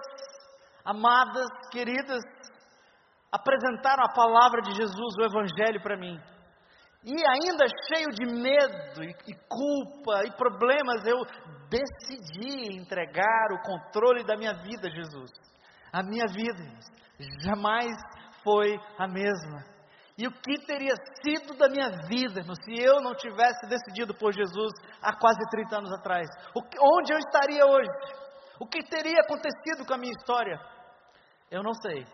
[0.84, 2.22] amadas, queridas,
[3.32, 6.20] apresentaram a palavra de Jesus, o Evangelho para mim.
[7.06, 11.20] E ainda cheio de medo e, culpa e problemas, eu
[11.70, 15.32] decidi entregar o controle da minha vida a Jesus.
[15.92, 16.64] A minha vida
[17.40, 17.94] jamais
[18.42, 19.66] foi a mesma.
[20.18, 24.32] E o que teria sido da minha vida irmão, se eu não tivesse decidido por
[24.32, 26.28] Jesus há quase 30 anos atrás?
[26.70, 27.90] Que, onde eu estaria hoje?
[28.60, 30.58] O que teria acontecido com a minha história?
[31.52, 32.06] Eu não sei.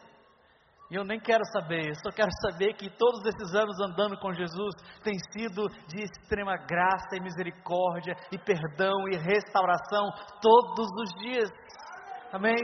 [0.91, 4.33] E eu nem quero saber, eu só quero saber que todos esses anos andando com
[4.33, 4.73] Jesus
[5.03, 10.09] tem sido de extrema graça e misericórdia e perdão e restauração
[10.41, 11.49] todos os dias.
[12.33, 12.55] Amém?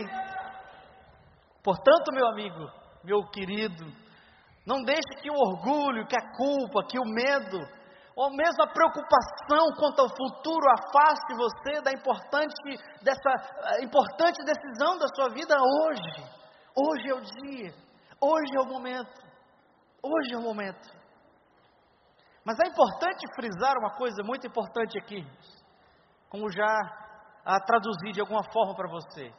[1.63, 2.65] Portanto, meu amigo,
[3.03, 3.85] meu querido,
[4.65, 7.59] não deixe que o orgulho, que a culpa, que o medo,
[8.15, 12.55] ou mesmo a preocupação quanto ao futuro afaste você da importante,
[13.03, 16.23] dessa importante decisão da sua vida hoje.
[16.75, 17.84] Hoje é o dia.
[18.19, 19.21] Hoje é o momento.
[20.01, 20.89] Hoje é o momento.
[22.43, 25.25] Mas é importante frisar uma coisa muito importante aqui,
[26.29, 27.05] como já
[27.43, 29.33] a traduzir de alguma forma para você.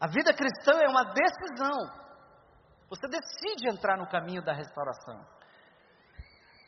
[0.00, 2.00] A vida cristã é uma decisão.
[2.88, 5.24] Você decide entrar no caminho da restauração.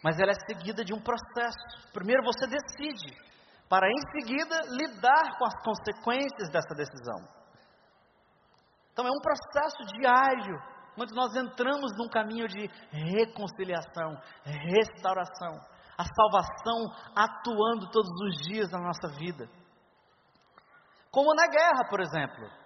[0.04, 1.90] Mas ela é seguida de um processo.
[1.92, 3.16] Primeiro você decide,
[3.68, 7.41] para em seguida lidar com as consequências dessa decisão.
[8.92, 10.56] Então é um processo diário,
[10.98, 15.58] onde nós entramos num caminho de reconciliação, restauração,
[15.96, 19.48] a salvação atuando todos os dias na nossa vida.
[21.10, 22.62] Como na guerra, por exemplo.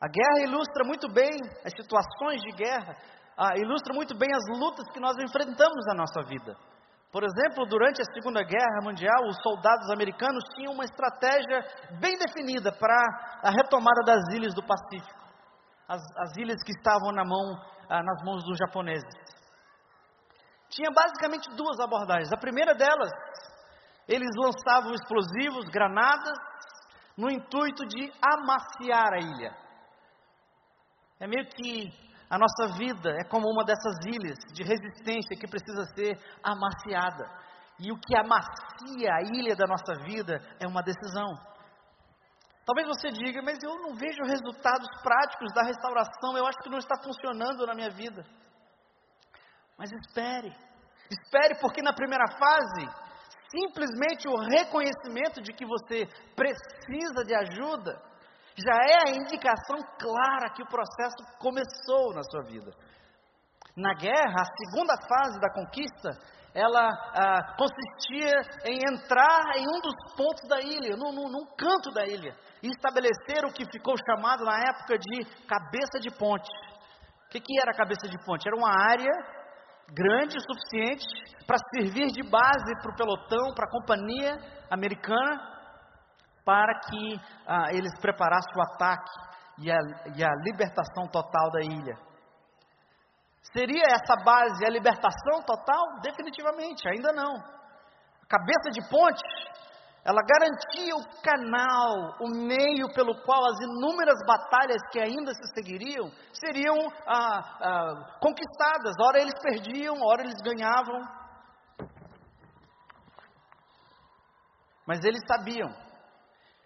[0.00, 1.32] A guerra ilustra muito bem
[1.64, 2.94] as situações de guerra,
[3.36, 6.56] ah, ilustra muito bem as lutas que nós enfrentamos na nossa vida.
[7.14, 11.62] Por exemplo, durante a Segunda Guerra Mundial, os soldados americanos tinham uma estratégia
[12.00, 15.20] bem definida para a retomada das ilhas do Pacífico,
[15.86, 17.54] as, as ilhas que estavam na mão,
[17.88, 19.14] ah, nas mãos dos japoneses.
[20.68, 22.32] Tinha basicamente duas abordagens.
[22.32, 23.12] A primeira delas,
[24.08, 26.36] eles lançavam explosivos, granadas,
[27.16, 29.56] no intuito de amaciar a ilha.
[31.20, 31.92] É meio que
[32.34, 37.30] a nossa vida é como uma dessas ilhas de resistência que precisa ser amaciada.
[37.78, 41.30] E o que amacia a ilha da nossa vida é uma decisão.
[42.66, 46.78] Talvez você diga, mas eu não vejo resultados práticos da restauração, eu acho que não
[46.78, 48.24] está funcionando na minha vida.
[49.78, 50.52] Mas espere,
[51.08, 52.88] espere, porque na primeira fase,
[53.48, 58.02] simplesmente o reconhecimento de que você precisa de ajuda
[58.56, 62.70] já é a indicação clara que o processo começou na sua vida.
[63.76, 66.10] Na guerra, a segunda fase da conquista,
[66.54, 68.30] ela ah, consistia
[68.64, 72.68] em entrar em um dos pontos da ilha, num, num, num canto da ilha, e
[72.68, 76.48] estabelecer o que ficou chamado na época de cabeça de ponte.
[77.26, 78.46] O que, que era a cabeça de ponte?
[78.46, 79.10] Era uma área
[79.92, 81.04] grande o suficiente
[81.46, 84.38] para servir de base para o pelotão, para a companhia
[84.70, 85.53] americana,
[86.44, 89.10] para que ah, eles preparassem o ataque
[89.58, 89.78] e a,
[90.16, 91.96] e a libertação total da ilha.
[93.52, 96.00] Seria essa base a libertação total?
[96.02, 97.36] Definitivamente, ainda não.
[97.36, 99.22] A cabeça de ponte,
[100.04, 106.10] ela garantia o canal, o meio pelo qual as inúmeras batalhas que ainda se seguiriam
[106.32, 106.76] seriam
[107.06, 108.94] ah, ah, conquistadas.
[109.00, 111.00] Ora eles perdiam, ora eles ganhavam.
[114.86, 115.83] Mas eles sabiam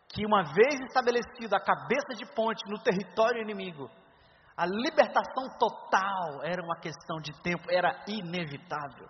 [0.08, 3.90] que uma vez estabelecida a cabeça de ponte no território inimigo,
[4.56, 9.08] a libertação total era uma questão de tempo, era inevitável.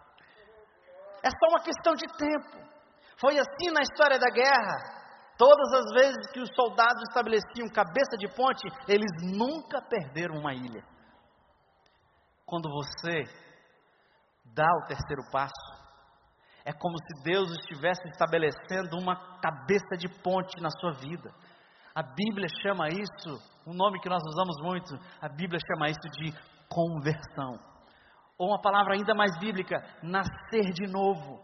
[1.23, 2.69] É só uma questão de tempo.
[3.19, 4.99] Foi assim na história da guerra.
[5.39, 10.85] Todas as vezes que os soldados estabeleciam cabeça de ponte, eles nunca perderam uma ilha.
[12.45, 13.23] Quando você
[14.45, 15.78] dá o terceiro passo,
[16.69, 21.33] é como se Deus estivesse estabelecendo uma cabeça de ponte na sua vida.
[21.95, 26.31] A Bíblia chama isso, um nome que nós usamos muito, a Bíblia chama isso de
[26.69, 27.59] conversão.
[28.37, 31.41] Ou uma palavra ainda mais bíblica, nascer de novo.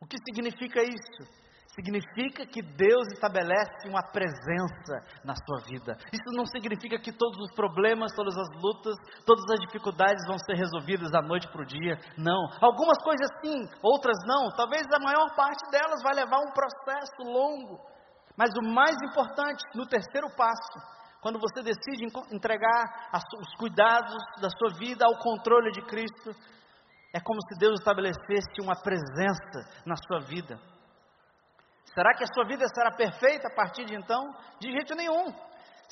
[0.00, 1.41] O que significa isso?
[1.74, 5.96] Significa que Deus estabelece uma presença na sua vida.
[6.12, 8.94] Isso não significa que todos os problemas, todas as lutas,
[9.24, 11.96] todas as dificuldades vão ser resolvidas da noite para o dia.
[12.18, 12.44] Não.
[12.60, 14.50] Algumas coisas sim, outras não.
[14.54, 17.80] Talvez a maior parte delas vai levar um processo longo.
[18.36, 20.78] Mas o mais importante, no terceiro passo,
[21.22, 23.10] quando você decide entregar
[23.40, 26.34] os cuidados da sua vida ao controle de Cristo,
[27.14, 30.58] é como se Deus estabelecesse uma presença na sua vida.
[31.94, 34.32] Será que a sua vida será perfeita a partir de então?
[34.58, 35.32] De jeito nenhum.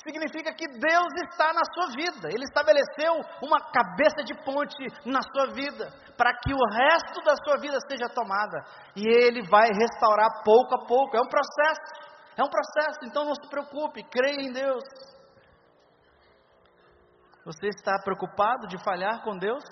[0.03, 2.27] Significa que Deus está na sua vida.
[2.29, 7.57] Ele estabeleceu uma cabeça de ponte na sua vida, para que o resto da sua
[7.57, 8.65] vida seja tomada.
[8.95, 11.15] E Ele vai restaurar pouco a pouco.
[11.15, 12.11] É um processo.
[12.35, 14.83] É um processo, então não se preocupe, creia em Deus.
[17.45, 19.63] Você está preocupado de falhar com Deus?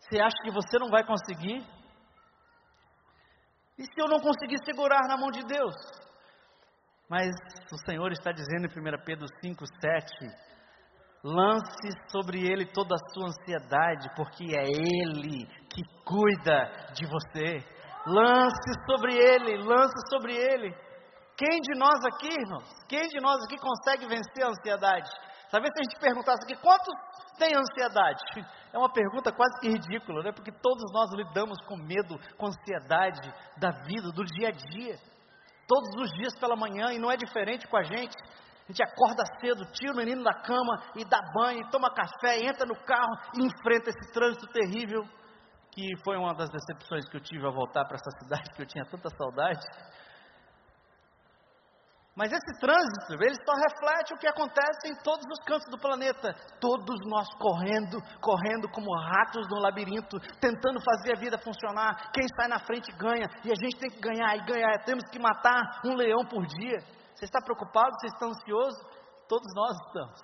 [0.00, 1.64] Você acha que você não vai conseguir?
[3.78, 5.74] E se eu não conseguir segurar na mão de Deus?
[7.08, 7.28] Mas
[7.70, 10.06] o Senhor está dizendo em 1 Pedro 5,7:
[11.22, 17.76] lance sobre ele toda a sua ansiedade, porque é Ele que cuida de você.
[18.06, 20.72] Lance sobre ele, lance sobre ele.
[21.36, 25.10] Quem de nós aqui, irmãos, quem de nós aqui consegue vencer a ansiedade?
[25.50, 26.94] Talvez se a gente perguntasse aqui, quantos
[27.36, 28.22] têm ansiedade?
[28.76, 30.32] É uma pergunta quase que ridícula, né?
[30.32, 34.98] Porque todos nós lidamos com medo, com ansiedade da vida, do dia a dia.
[35.66, 38.14] Todos os dias pela manhã, e não é diferente com a gente.
[38.68, 42.66] A gente acorda cedo, tira o menino da cama e dá banho, toma café, entra
[42.66, 45.08] no carro e enfrenta esse trânsito terrível,
[45.72, 48.66] que foi uma das decepções que eu tive ao voltar para essa cidade, que eu
[48.66, 49.66] tinha tanta saudade.
[52.16, 56.32] Mas esse trânsito, ele só reflete o que acontece em todos os cantos do planeta.
[56.58, 62.10] Todos nós correndo, correndo como ratos no labirinto, tentando fazer a vida funcionar.
[62.14, 64.82] Quem sai na frente ganha, e a gente tem que ganhar e ganhar.
[64.86, 66.78] Temos que matar um leão por dia.
[67.14, 67.92] Você está preocupado?
[68.00, 68.80] Você está ansioso?
[69.28, 70.20] Todos nós estamos.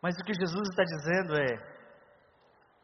[0.00, 1.76] Mas o que Jesus está dizendo é: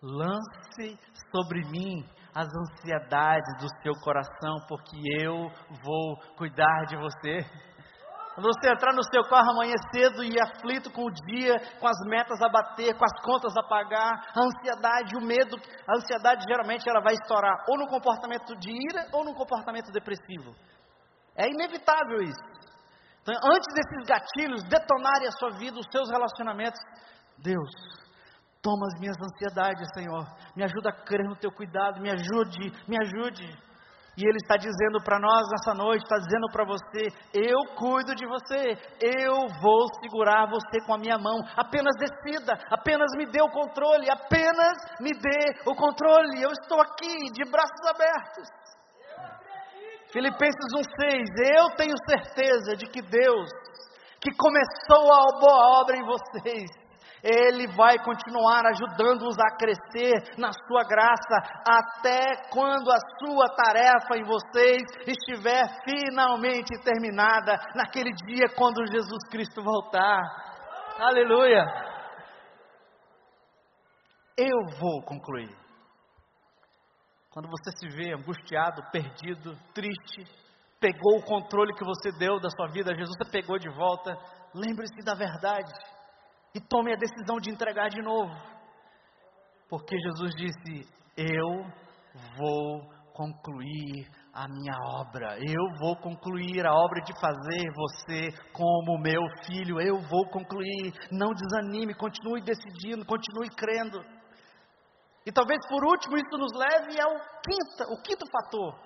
[0.03, 0.99] lance
[1.34, 5.51] sobre mim as ansiedades do seu coração, porque eu
[5.83, 7.45] vou cuidar de você.
[8.35, 11.99] Quando você entrar no seu carro amanhã cedo e aflito com o dia, com as
[12.07, 15.57] metas a bater, com as contas a pagar, a ansiedade, o medo,
[15.87, 20.55] a ansiedade geralmente ela vai estourar ou no comportamento de ira ou no comportamento depressivo.
[21.37, 22.53] É inevitável isso.
[23.20, 26.80] Então, antes desses gatilhos detonarem a sua vida, os seus relacionamentos,
[27.39, 27.70] Deus,
[28.62, 30.24] Toma as minhas ansiedades, Senhor.
[30.54, 32.00] Me ajuda a crer no teu cuidado.
[32.00, 33.44] Me ajude, me ajude.
[34.16, 38.26] E Ele está dizendo para nós nessa noite, está dizendo para você: eu cuido de
[38.26, 41.40] você, eu vou segurar você com a minha mão.
[41.56, 46.40] Apenas decida, apenas me dê o controle, apenas me dê o controle.
[46.40, 48.48] Eu estou aqui de braços abertos.
[50.12, 51.24] Filipenses 1,6:
[51.58, 53.50] Eu tenho certeza de que Deus,
[54.20, 56.82] que começou a boa obra em vocês,
[57.22, 64.24] ele vai continuar ajudando-os a crescer na sua graça, até quando a sua tarefa em
[64.24, 70.20] vocês estiver finalmente terminada, naquele dia quando Jesus Cristo voltar.
[70.98, 71.64] Aleluia!
[74.36, 75.56] Eu vou concluir.
[77.30, 80.24] Quando você se vê angustiado, perdido, triste,
[80.80, 84.18] pegou o controle que você deu da sua vida, Jesus pegou de volta,
[84.54, 85.72] lembre-se da verdade
[86.55, 88.32] e tome a decisão de entregar de novo.
[89.68, 91.64] Porque Jesus disse: Eu
[92.36, 95.38] vou concluir a minha obra.
[95.38, 99.80] Eu vou concluir a obra de fazer você como meu filho.
[99.80, 100.92] Eu vou concluir.
[101.11, 104.03] Não desanime, continue decidindo, continue crendo.
[105.24, 108.78] E talvez por último isso nos leve ao o quinto fator.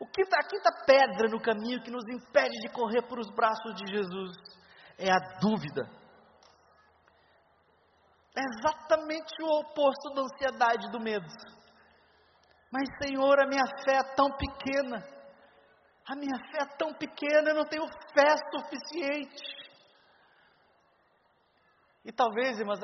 [0.00, 3.74] O quinta, a quinta pedra no caminho que nos impede de correr por os braços
[3.76, 4.32] de Jesus
[4.98, 6.03] é a dúvida.
[8.36, 11.26] É exatamente o oposto da ansiedade do medo.
[12.70, 15.06] Mas, Senhor, a minha fé é tão pequena.
[16.06, 19.64] A minha fé é tão pequena, eu não tenho fé suficiente.
[22.04, 22.80] E talvez, irmãs,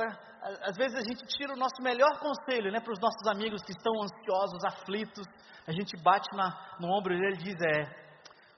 [0.62, 3.72] às vezes a gente tira o nosso melhor conselho né, para os nossos amigos que
[3.72, 5.26] estão ansiosos, aflitos.
[5.66, 7.84] A gente bate na, no ombro e diz: É,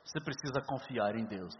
[0.04, 1.54] você precisa confiar em Deus.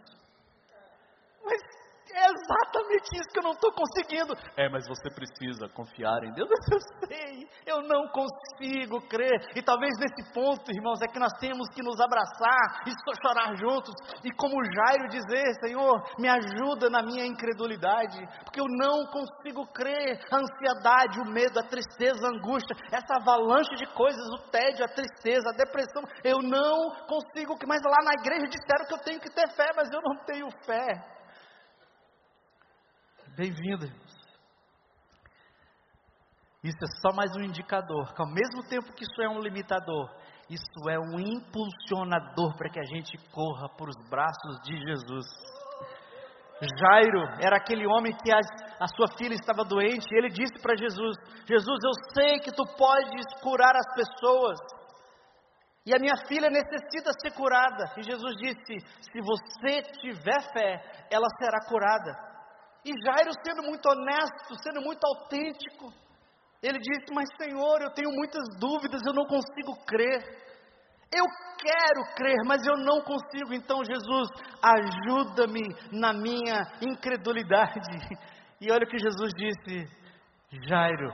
[2.83, 4.33] Exatamente isso que eu não estou conseguindo.
[4.57, 6.49] É, mas você precisa confiar em Deus.
[6.73, 9.51] Eu sei, eu não consigo crer.
[9.55, 13.93] E talvez nesse ponto, irmãos, é que nós temos que nos abraçar e chorar juntos.
[14.23, 20.19] E como Jairo dizer: Senhor, me ajuda na minha incredulidade, porque eu não consigo crer.
[20.31, 24.89] A ansiedade, o medo, a tristeza, a angústia, essa avalanche de coisas, o tédio, a
[24.89, 26.03] tristeza, a depressão.
[26.23, 27.55] Eu não consigo.
[27.67, 30.49] Mas lá na igreja disseram que eu tenho que ter fé, mas eu não tenho
[30.65, 31.13] fé.
[33.35, 33.87] Bem-vindo.
[36.63, 40.07] Isso é só mais um indicador, que ao mesmo tempo que isso é um limitador,
[40.47, 45.25] isso é um impulsionador para que a gente corra por os braços de Jesus.
[46.79, 48.37] Jairo era aquele homem que a,
[48.79, 51.17] a sua filha estava doente, e ele disse para Jesus:
[51.47, 54.59] Jesus, eu sei que tu podes curar as pessoas,
[55.87, 57.95] e a minha filha necessita ser curada.
[57.97, 58.77] E Jesus disse:
[59.11, 62.32] Se você tiver fé, ela será curada.
[62.85, 65.91] E Jairo, sendo muito honesto, sendo muito autêntico,
[66.61, 70.43] ele disse: Mas Senhor, eu tenho muitas dúvidas, eu não consigo crer.
[71.15, 71.25] Eu
[71.59, 73.53] quero crer, mas eu não consigo.
[73.53, 74.29] Então, Jesus,
[74.61, 75.61] ajuda-me
[75.91, 77.79] na minha incredulidade.
[78.61, 79.85] E olha o que Jesus disse:
[80.69, 81.11] Jairo,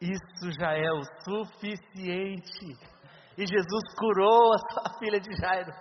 [0.00, 2.78] isso já é o suficiente.
[3.36, 5.72] E Jesus curou a sua filha de Jairo.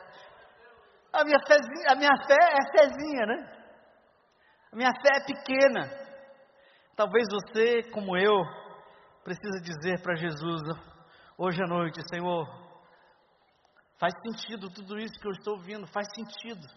[1.13, 3.56] A minha, fezinha, a minha fé é fezinha, né?
[4.71, 6.07] A minha fé é pequena.
[6.95, 8.35] Talvez você, como eu,
[9.23, 10.61] precisa dizer para Jesus
[11.37, 12.47] hoje à noite, Senhor,
[13.99, 16.67] faz sentido tudo isso que eu estou ouvindo, faz sentido.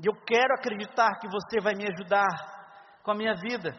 [0.00, 2.26] E eu quero acreditar que você vai me ajudar
[3.02, 3.74] com a minha vida.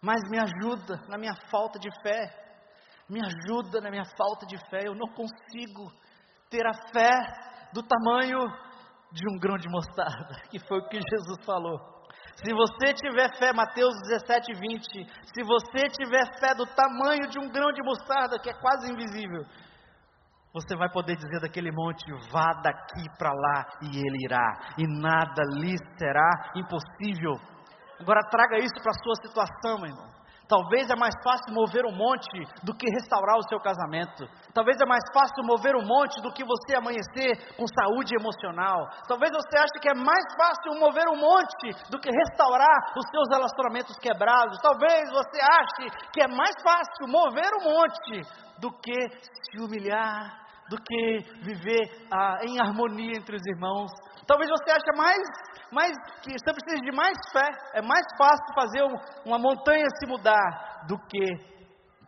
[0.00, 2.42] Mas me ajuda na minha falta de fé.
[3.08, 4.80] Me ajuda na minha falta de fé.
[4.86, 5.92] Eu não consigo
[6.50, 8.40] ter a fé do tamanho
[9.12, 11.78] de um grão de mostarda, que foi o que Jesus falou.
[12.36, 14.84] Se você tiver fé, Mateus 17, 20,
[15.22, 19.44] se você tiver fé do tamanho de um grão de mostarda, que é quase invisível,
[20.52, 25.42] você vai poder dizer daquele monte: vá daqui para lá, e ele irá, e nada
[25.54, 27.34] lhe será impossível.
[28.00, 30.21] Agora traga isso para a sua situação, meu irmão.
[30.52, 34.28] Talvez é mais fácil mover um monte do que restaurar o seu casamento.
[34.52, 38.84] Talvez é mais fácil mover um monte do que você amanhecer com saúde emocional.
[39.08, 43.28] Talvez você ache que é mais fácil mover um monte do que restaurar os seus
[43.30, 44.58] relacionamentos quebrados.
[44.60, 48.20] Talvez você ache que é mais fácil mover um monte
[48.60, 49.08] do que
[49.48, 50.36] se humilhar,
[50.68, 53.90] do que viver ah, em harmonia entre os irmãos.
[54.26, 55.22] Talvez você ache mais
[55.72, 57.48] mais, que você precisa de mais fé.
[57.72, 58.82] É mais fácil fazer
[59.24, 61.50] uma montanha se mudar do que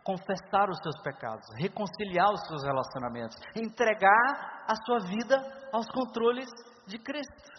[0.03, 5.35] confessar os seus pecados, reconciliar os seus relacionamentos, entregar a sua vida
[5.73, 6.47] aos controles
[6.85, 7.51] de Cristo.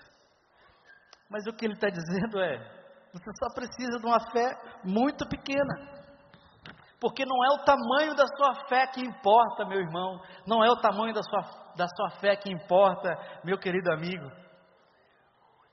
[1.28, 2.56] Mas o que ele está dizendo é:
[3.12, 4.54] você só precisa de uma fé
[4.84, 5.96] muito pequena.
[6.98, 10.18] Porque não é o tamanho da sua fé que importa, meu irmão.
[10.46, 14.45] Não é o tamanho da sua, da sua fé que importa, meu querido amigo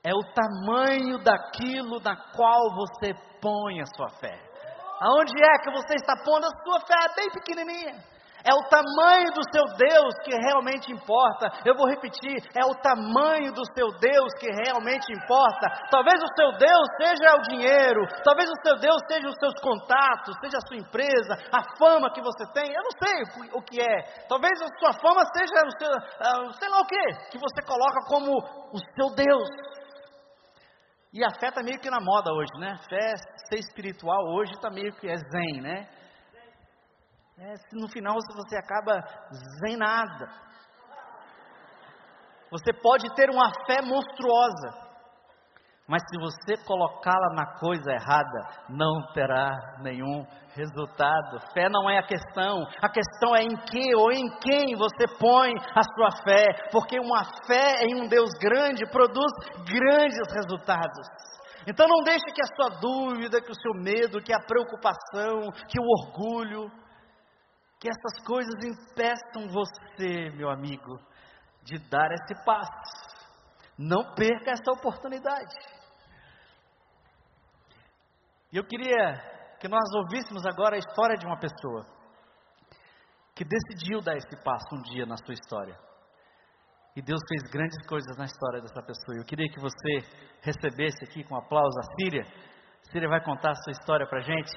[0.04, 4.38] é o tamanho daquilo na qual você põe a sua fé.
[5.00, 6.96] Aonde é que você está pondo a sua fé?
[7.10, 8.14] É bem pequenininha.
[8.44, 11.48] É o tamanho do seu Deus que realmente importa.
[11.64, 15.72] Eu vou repetir: é o tamanho do seu Deus que realmente importa.
[15.90, 20.36] Talvez o seu Deus seja o dinheiro, talvez o seu Deus seja os seus contatos,
[20.42, 22.68] seja a sua empresa, a fama que você tem.
[22.68, 24.28] Eu não sei o que é.
[24.28, 28.02] Talvez a sua fama seja o seu, uh, sei lá o que, que você coloca
[28.10, 28.30] como
[28.74, 29.48] o seu Deus.
[31.14, 32.76] E a fé está meio que na moda hoje, né?
[32.90, 33.14] Fé,
[33.48, 35.88] ser espiritual hoje está meio que é zen, né?
[37.38, 39.00] É, no final você acaba
[39.60, 40.28] zen nada.
[42.50, 44.83] Você pode ter uma fé monstruosa,
[45.88, 50.26] Mas se você colocá-la na coisa errada, não terá nenhum
[50.56, 51.42] resultado.
[51.54, 55.52] Fé não é a questão, a questão é em que ou em quem você põe
[55.76, 59.32] a sua fé, porque uma fé em um Deus grande produz
[59.68, 61.08] grandes resultados.
[61.68, 65.80] Então não deixe que a sua dúvida, que o seu medo, que a preocupação, que
[65.80, 66.72] o orgulho,
[67.80, 70.98] que essas coisas impeçam você, meu amigo,
[71.64, 73.14] de dar esse passo.
[73.78, 75.73] Não perca essa oportunidade.
[78.54, 79.16] E eu queria
[79.60, 81.88] que nós ouvíssemos agora a história de uma pessoa
[83.36, 85.76] que decidiu dar esse passo um dia na sua história.
[86.96, 89.18] E Deus fez grandes coisas na história dessa pessoa.
[89.18, 90.06] Eu queria que você
[90.44, 92.22] recebesse aqui com aplauso a Síria.
[92.22, 94.52] A Síria vai contar a sua história para gente.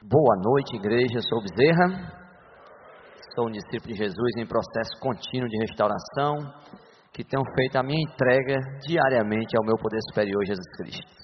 [0.00, 1.18] Boa noite, igreja.
[1.28, 2.21] Sou Bezerra.
[3.34, 6.36] Sou um discípulo de Jesus em processo contínuo de restauração,
[7.14, 11.22] que tenho feito a minha entrega diariamente ao meu poder superior Jesus Cristo.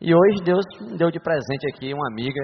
[0.00, 2.40] E hoje Deus me deu de presente aqui uma amiga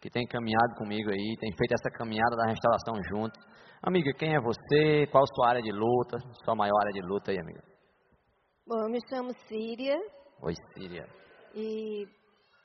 [0.00, 3.40] que tem caminhado comigo aí, tem feito essa caminhada da restauração junto.
[3.82, 5.08] Amiga, quem é você?
[5.10, 6.18] Qual a sua área de luta?
[6.44, 7.62] Sua maior área de luta aí, amiga?
[8.68, 9.98] Bom, eu me chamo Síria.
[10.42, 11.08] Oi, Síria.
[11.56, 12.06] E,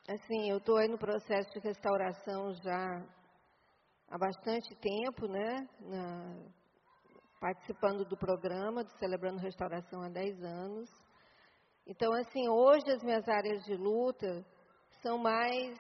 [0.07, 3.01] assim, eu estou aí no processo de restauração já
[4.12, 5.68] há bastante tempo, né?
[5.80, 6.62] Na,
[7.39, 10.89] participando do programa, do Celebrando Restauração há 10 anos.
[11.88, 14.45] Então, assim, hoje as minhas áreas de luta
[15.01, 15.80] são mais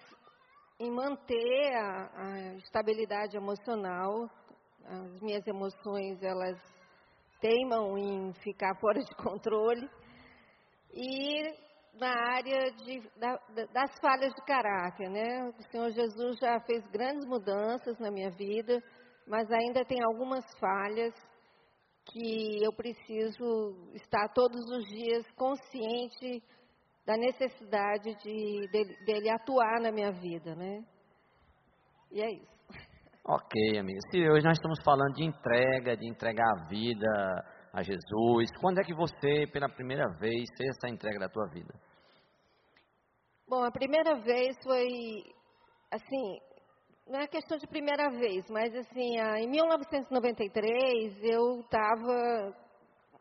[0.79, 4.29] em manter a, a estabilidade emocional.
[4.85, 6.57] As minhas emoções, elas
[7.39, 9.87] teimam em ficar fora de controle.
[10.93, 13.39] E na área de, da,
[13.73, 15.49] das falhas de caráter, né?
[15.57, 18.81] O Senhor Jesus já fez grandes mudanças na minha vida,
[19.27, 21.13] mas ainda tem algumas falhas
[22.05, 26.43] que eu preciso estar todos os dias consciente
[27.05, 30.83] da necessidade de dele, dele atuar na minha vida, né?
[32.11, 32.51] E é isso.
[33.23, 33.99] Ok, amiga.
[34.09, 37.07] Se hoje nós estamos falando de entrega, de entregar a vida,
[37.73, 38.49] a Jesus.
[38.59, 41.73] Quando é que você, pela primeira vez, fez essa entrega da tua vida?
[43.47, 44.87] Bom, a primeira vez foi,
[45.91, 46.39] assim,
[47.07, 52.55] não é questão de primeira vez, mas assim, em 1993 eu estava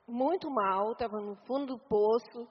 [0.07, 2.49] muito mal, estava no fundo do poço,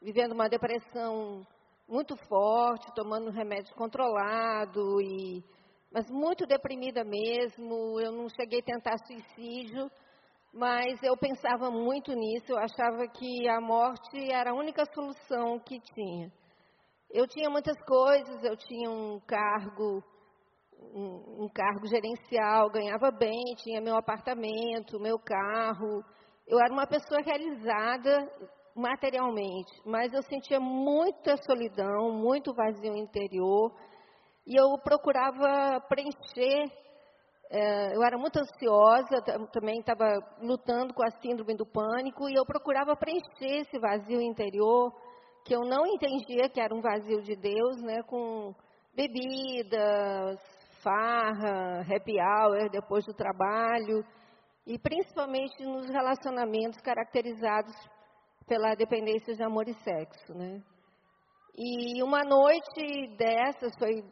[0.00, 1.46] vivendo uma depressão
[1.88, 5.44] muito forte, tomando remédio controlado e
[5.92, 8.00] mas muito deprimida mesmo.
[8.00, 9.90] Eu não cheguei a tentar suicídio,
[10.52, 15.80] mas eu pensava muito nisso, eu achava que a morte era a única solução que
[15.80, 16.30] tinha.
[17.10, 20.02] Eu tinha muitas coisas, eu tinha um cargo,
[20.78, 26.04] um, um cargo gerencial, ganhava bem, tinha meu apartamento, meu carro.
[26.46, 28.28] Eu era uma pessoa realizada
[28.74, 33.72] materialmente, mas eu sentia muita solidão, muito vazio interior,
[34.46, 36.64] e eu procurava preencher
[37.50, 39.20] eu era muito ansiosa,
[39.52, 44.92] também estava lutando com a síndrome do pânico e eu procurava preencher esse vazio interior
[45.44, 48.54] que eu não entendia que era um vazio de Deus, né, com
[48.94, 50.38] bebidas,
[50.80, 54.04] farra, happy hour depois do trabalho
[54.64, 57.74] e principalmente nos relacionamentos caracterizados
[58.46, 60.62] pela dependência de amor e sexo, né?
[61.56, 64.04] E uma noite dessas foi,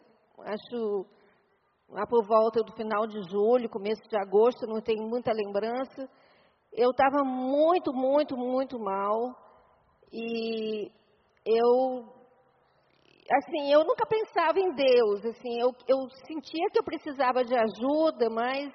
[0.45, 1.07] acho
[1.89, 6.09] lá por volta do final de julho, começo de agosto, não tenho muita lembrança.
[6.72, 9.34] Eu estava muito, muito, muito mal.
[10.12, 10.91] E
[11.47, 12.05] eu,
[13.32, 15.24] assim, eu nunca pensava em Deus.
[15.24, 18.70] Assim, eu, eu sentia que eu precisava de ajuda, mas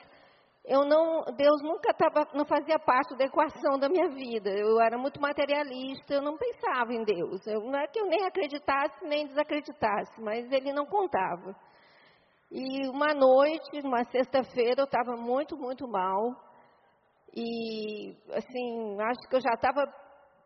[0.66, 4.50] eu não, Deus nunca tava, não fazia parte da equação da minha vida.
[4.50, 7.46] Eu era muito materialista, eu não pensava em Deus.
[7.46, 11.56] Eu, não é que eu nem acreditasse nem desacreditasse, mas Ele não contava.
[12.56, 16.40] E uma noite, uma sexta-feira, eu estava muito, muito mal.
[17.36, 19.82] E, assim, acho que eu já estava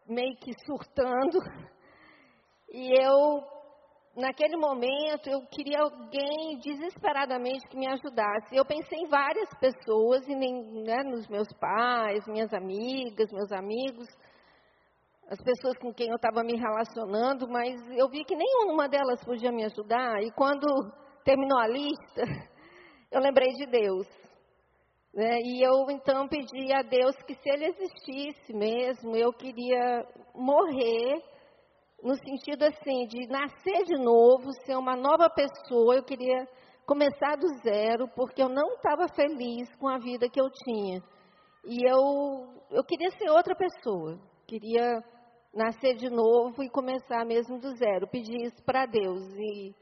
[0.08, 1.38] meio que surtando.
[2.70, 3.42] E eu,
[4.14, 8.54] naquele momento, eu queria alguém desesperadamente que me ajudasse.
[8.54, 14.06] Eu pensei em várias pessoas, e nem, né, nos meus pais, minhas amigas, meus amigos,
[15.30, 19.50] as pessoas com quem eu estava me relacionando, mas eu vi que nenhuma delas podia
[19.50, 20.22] me ajudar.
[20.22, 20.68] E quando
[21.28, 22.24] terminou a lista,
[23.12, 24.08] eu lembrei de Deus.
[25.14, 25.40] Né?
[25.44, 31.22] E eu então pedi a Deus que se ele existisse mesmo, eu queria morrer
[32.02, 35.96] no sentido assim de nascer de novo, ser uma nova pessoa.
[35.96, 36.48] Eu queria
[36.86, 41.02] começar do zero, porque eu não estava feliz com a vida que eu tinha.
[41.66, 44.18] E eu, eu queria ser outra pessoa,
[44.48, 45.04] queria
[45.54, 49.24] nascer de novo e começar mesmo do zero, pedir isso para Deus.
[49.36, 49.76] E,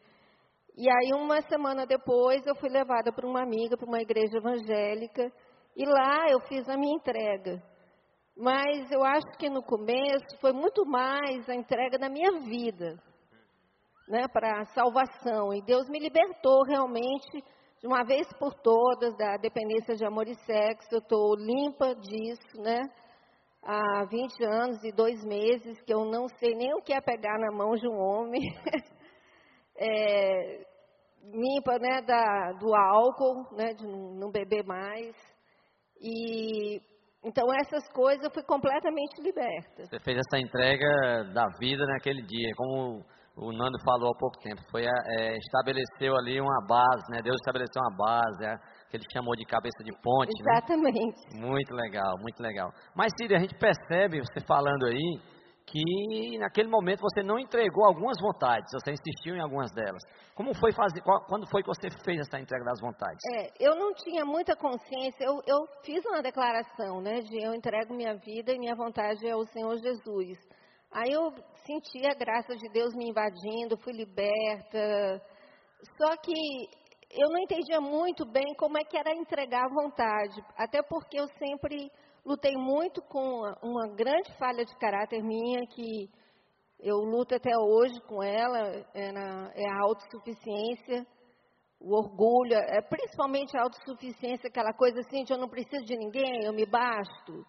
[0.78, 5.32] e aí, uma semana depois, eu fui levada por uma amiga para uma igreja evangélica,
[5.74, 7.64] e lá eu fiz a minha entrega.
[8.36, 13.02] Mas eu acho que no começo foi muito mais a entrega da minha vida,
[14.10, 15.54] né, para a salvação.
[15.54, 17.42] E Deus me libertou realmente,
[17.80, 20.90] de uma vez por todas, da dependência de amor e sexo.
[20.92, 22.82] Eu estou limpa disso, né?
[23.64, 27.40] Há 20 anos e dois meses que eu não sei nem o que é pegar
[27.40, 28.42] na mão de um homem.
[29.78, 30.66] é,
[31.32, 35.16] limpa, né, da, do álcool, né, de não beber mais.
[36.02, 36.80] E
[37.24, 39.84] então essas coisas eu fui completamente liberta.
[39.86, 43.04] Você fez essa entrega da vida naquele dia, como
[43.38, 47.22] o Nando falou há pouco tempo, foi é, estabeleceu ali uma base, né?
[47.22, 48.56] Deus estabeleceu uma base, é,
[48.90, 50.32] que ele chamou de cabeça de ponte.
[50.32, 50.52] Né?
[50.52, 51.20] Exatamente.
[51.34, 51.46] Né?
[51.46, 52.70] Muito legal, muito legal.
[52.96, 55.20] Mas Cília, a gente percebe você falando aí
[55.68, 60.02] que naquele momento você não entregou algumas vontades, você insistiu em algumas delas.
[60.36, 61.02] Como foi fazer?
[61.02, 63.20] Quando foi que você fez essa entrega das vontades?
[63.34, 65.24] É, eu não tinha muita consciência.
[65.24, 69.36] Eu, eu fiz uma declaração, né, de eu entrego minha vida e minha vontade é
[69.36, 70.38] o Senhor Jesus.
[70.92, 71.34] Aí eu
[71.66, 75.22] senti a graça de Deus me invadindo, fui liberta.
[75.98, 76.34] Só que
[77.12, 81.28] eu não entendia muito bem como é que era entregar a vontade, até porque eu
[81.40, 81.92] sempre
[82.26, 86.10] lutei muito com uma grande falha de caráter minha, que
[86.80, 88.60] eu luto até hoje com ela,
[88.94, 89.12] é,
[89.56, 91.06] é a autossuficiência,
[91.80, 96.44] o orgulho, é principalmente a autossuficiência, aquela coisa assim de eu não preciso de ninguém,
[96.44, 97.46] eu me basto.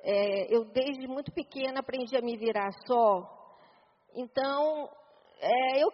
[0.00, 3.22] É, eu desde muito pequena aprendi a me virar só.
[4.14, 4.88] Então,
[5.40, 5.88] é, eu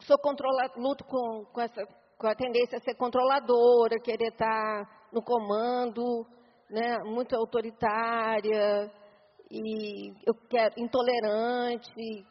[0.00, 1.84] sou controla, luto com, com, essa,
[2.16, 6.26] com a tendência a ser controladora, querer estar no comando,
[6.70, 8.90] né, muito autoritária
[9.50, 12.26] e eu quero intolerante.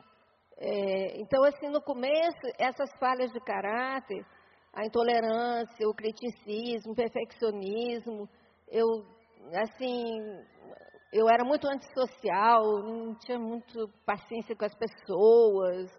[0.59, 4.25] É, então, assim, no começo, essas falhas de caráter,
[4.73, 8.29] a intolerância, o criticismo, o perfeccionismo,
[8.69, 8.85] eu,
[9.55, 10.19] assim,
[11.13, 15.91] eu era muito antissocial, não tinha muito paciência com as pessoas.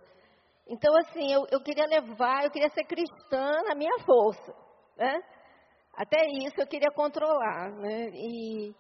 [0.69, 4.55] Então, assim, eu, eu queria levar, eu queria ser cristã na minha força,
[4.97, 5.15] né?
[5.99, 8.09] Até isso eu queria controlar, né?
[8.15, 8.71] E,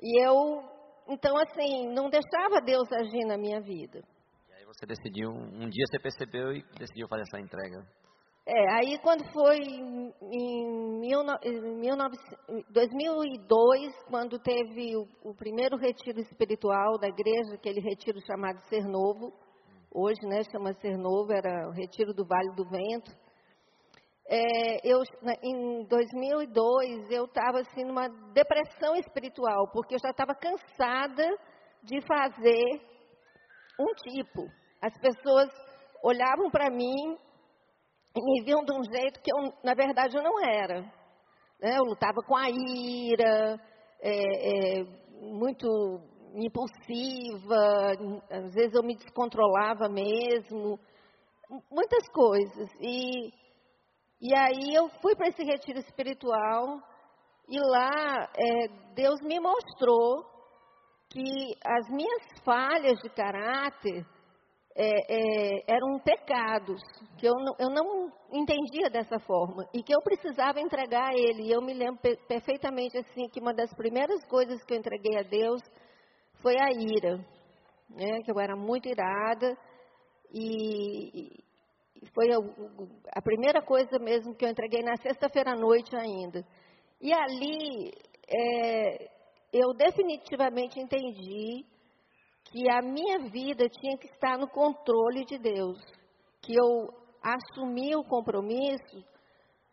[0.00, 0.62] e eu,
[1.06, 4.02] então assim, não deixava Deus agir na minha vida.
[4.48, 7.86] E aí você decidiu, um dia você percebeu e decidiu fazer essa entrega.
[8.48, 11.02] É, aí quando foi em
[12.70, 19.30] 2002, quando teve o, o, primeiro retiro espiritual da igreja, aquele retiro chamado Ser Novo,
[19.92, 23.14] hoje né, chama Ser Novo, era o retiro do Vale do Vento,
[24.28, 25.02] é, eu,
[25.42, 31.24] em 2002, eu estava assim numa depressão espiritual, porque eu já estava cansada
[31.82, 32.80] de fazer
[33.78, 34.48] um tipo.
[34.82, 35.48] As pessoas
[36.02, 37.16] olhavam para mim
[38.16, 40.80] e me viam de um jeito que eu, na verdade, eu não era.
[41.60, 41.78] Né?
[41.78, 43.60] Eu lutava com a ira,
[44.00, 44.84] é, é,
[45.20, 45.68] muito
[46.34, 47.92] impulsiva,
[48.28, 50.78] às vezes eu me descontrolava mesmo,
[51.70, 52.68] muitas coisas.
[52.80, 53.45] E
[54.20, 56.80] e aí eu fui para esse retiro espiritual
[57.48, 60.24] e lá é, Deus me mostrou
[61.10, 64.04] que as minhas falhas de caráter
[64.74, 66.82] é, é, eram pecados,
[67.18, 71.44] que eu não, eu não entendia dessa forma e que eu precisava entregar a Ele.
[71.44, 75.22] E eu me lembro perfeitamente assim que uma das primeiras coisas que eu entreguei a
[75.22, 75.62] Deus
[76.42, 77.16] foi a ira,
[77.88, 79.56] né, que eu era muito irada
[80.30, 81.42] e,
[82.14, 82.38] foi a,
[83.14, 86.44] a primeira coisa mesmo que eu entreguei na sexta-feira à noite ainda.
[87.00, 87.92] E ali
[88.28, 89.10] é,
[89.52, 91.64] eu definitivamente entendi
[92.44, 95.78] que a minha vida tinha que estar no controle de Deus,
[96.42, 96.88] que eu
[97.22, 99.04] assumi o compromisso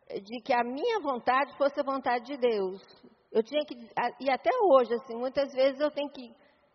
[0.09, 2.81] de que a minha vontade fosse a vontade de Deus.
[3.31, 3.75] Eu tinha que
[4.19, 6.31] e até hoje assim, muitas vezes eu tenho que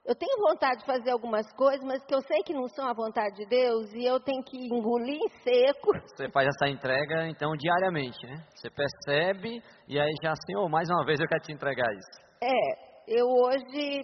[0.08, 2.94] eu tenho vontade de fazer algumas coisas, mas que eu sei que não são a
[2.94, 5.92] vontade de Deus e eu tenho que engolir em seco.
[6.16, 8.42] Você faz essa entrega, então, diariamente, né?
[8.54, 12.22] Você percebe e aí já, Senhor, mais uma vez eu quero te entregar isso.
[12.42, 14.00] É, eu hoje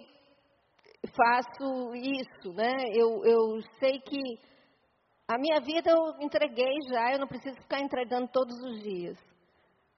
[1.15, 2.71] faço isso, né?
[2.93, 4.21] Eu, eu sei que
[5.27, 9.17] a minha vida eu entreguei já, eu não preciso ficar entregando todos os dias.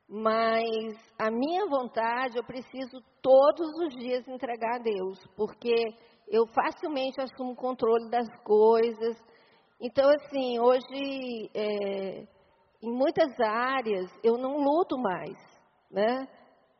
[0.10, 5.76] Mas a minha vontade eu preciso todos os dias entregar a Deus, porque
[6.30, 9.18] eu facilmente assumo o controle das coisas.
[9.82, 12.24] Então, assim, hoje é,
[12.82, 15.38] em muitas áreas eu não luto mais,
[15.91, 16.26] né?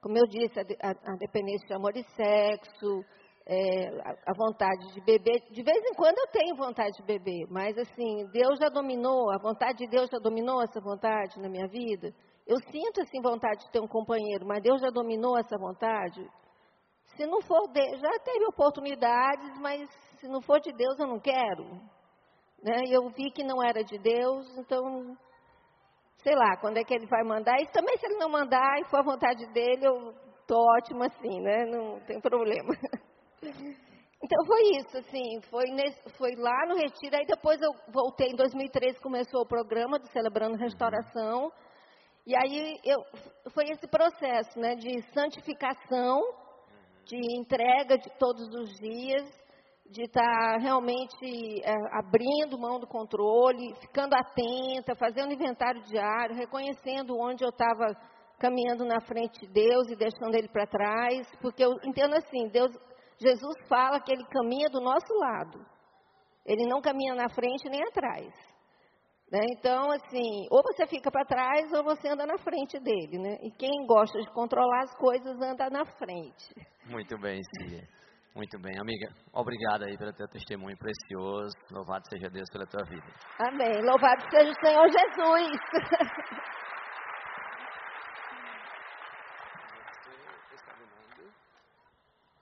[0.02, 3.04] Como eu disse, a, a, dependência de amor e sexo,
[3.46, 5.42] é, a, a, vontade de beber.
[5.52, 9.38] De vez em quando eu tenho vontade de beber, mas assim, Deus já dominou, a
[9.38, 12.14] vontade de Deus já dominou essa vontade na minha vida.
[12.48, 16.26] Eu sinto assim vontade de ter um companheiro, mas Deus já dominou essa vontade.
[17.18, 19.90] Se não for de, já teve oportunidades, mas
[20.20, 21.66] se não for de Deus eu não quero.
[22.64, 22.84] Né?
[22.90, 25.18] Eu vi que não era de Deus, então
[26.24, 27.60] sei lá, quando é que ele vai mandar.
[27.62, 30.14] E também se ele não mandar e for a vontade dele, eu
[30.48, 31.66] tô ótimo assim, né?
[31.66, 32.74] Não tem problema.
[34.20, 38.36] Então foi isso, assim, foi, nesse, foi lá no retiro, aí depois eu voltei, em
[38.36, 41.52] 2013 começou o programa do Celebrando Restauração,
[42.28, 42.98] e aí eu,
[43.54, 46.20] foi esse processo, né, de santificação,
[47.06, 49.24] de entrega de todos os dias,
[49.90, 57.18] de estar tá realmente é, abrindo mão do controle, ficando atenta, fazendo inventário diário, reconhecendo
[57.18, 57.96] onde eu estava
[58.38, 62.76] caminhando na frente de Deus e deixando Ele para trás, porque eu entendo assim, Deus,
[63.18, 65.66] Jesus fala que Ele caminha do nosso lado,
[66.46, 68.57] Ele não caminha na frente nem atrás.
[69.32, 69.40] Né?
[69.52, 73.38] Então, assim, ou você fica para trás ou você anda na frente dele, né?
[73.44, 76.56] E quem gosta de controlar as coisas anda na frente.
[76.86, 77.84] Muito bem, Cia.
[78.34, 79.10] Muito bem, amiga.
[79.34, 81.54] Obrigada aí pelo teu testemunho precioso.
[81.72, 83.08] Louvado seja Deus pela tua vida.
[83.40, 83.82] Amém.
[83.82, 85.58] Louvado seja o Senhor Jesus.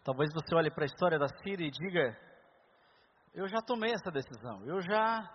[0.04, 2.16] Talvez você olhe para a história da Síria e diga:
[3.34, 4.64] Eu já tomei essa decisão.
[4.68, 5.28] Eu já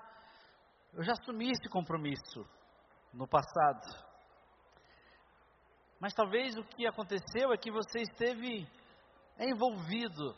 [0.92, 2.44] eu já assumi esse compromisso
[3.12, 4.10] no passado.
[6.00, 8.66] Mas talvez o que aconteceu é que você esteve
[9.38, 10.34] envolvido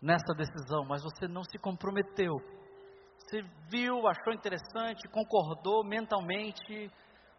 [0.00, 2.34] nessa decisão, mas você não se comprometeu.
[3.18, 6.90] Você viu, achou interessante, concordou mentalmente,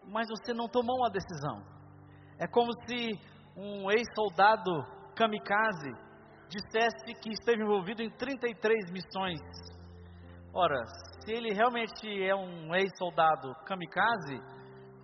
[0.08, 1.64] mas você não tomou uma decisão.
[2.40, 3.12] É como se
[3.56, 4.72] um ex-soldado
[5.16, 5.92] kamikaze
[6.50, 9.40] dissesse que esteve envolvido em 33 missões.
[10.54, 10.82] Ora,
[11.26, 14.40] se ele realmente é um ex-soldado kamikaze,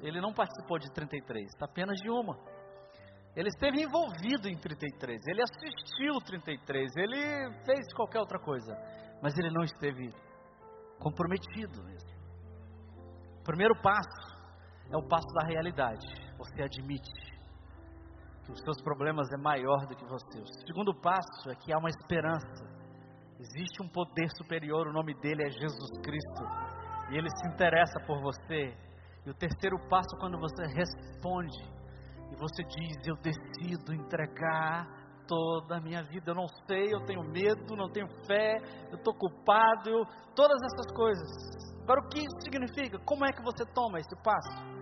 [0.01, 2.37] ele não participou de 33, apenas de uma.
[3.35, 8.75] Ele esteve envolvido em 33, ele assistiu 33, ele fez qualquer outra coisa,
[9.21, 10.13] mas ele não esteve
[10.99, 12.11] comprometido mesmo.
[13.39, 14.37] O primeiro passo
[14.91, 16.05] é o passo da realidade.
[16.37, 17.11] Você admite
[18.43, 20.39] que os seus problemas é maior do que você.
[20.39, 22.70] O segundo passo é que há uma esperança.
[23.41, 26.43] Existe um poder superior, o nome dele é Jesus Cristo,
[27.09, 28.71] e ele se interessa por você.
[29.25, 31.57] E o terceiro passo, quando você responde,
[32.31, 34.85] e você diz: Eu decido entregar
[35.27, 36.31] toda a minha vida.
[36.31, 38.57] Eu não sei, eu tenho medo, não tenho fé,
[38.91, 41.27] eu estou culpado, eu, todas essas coisas.
[41.81, 42.99] Agora, o que isso significa?
[42.99, 44.81] Como é que você toma esse passo?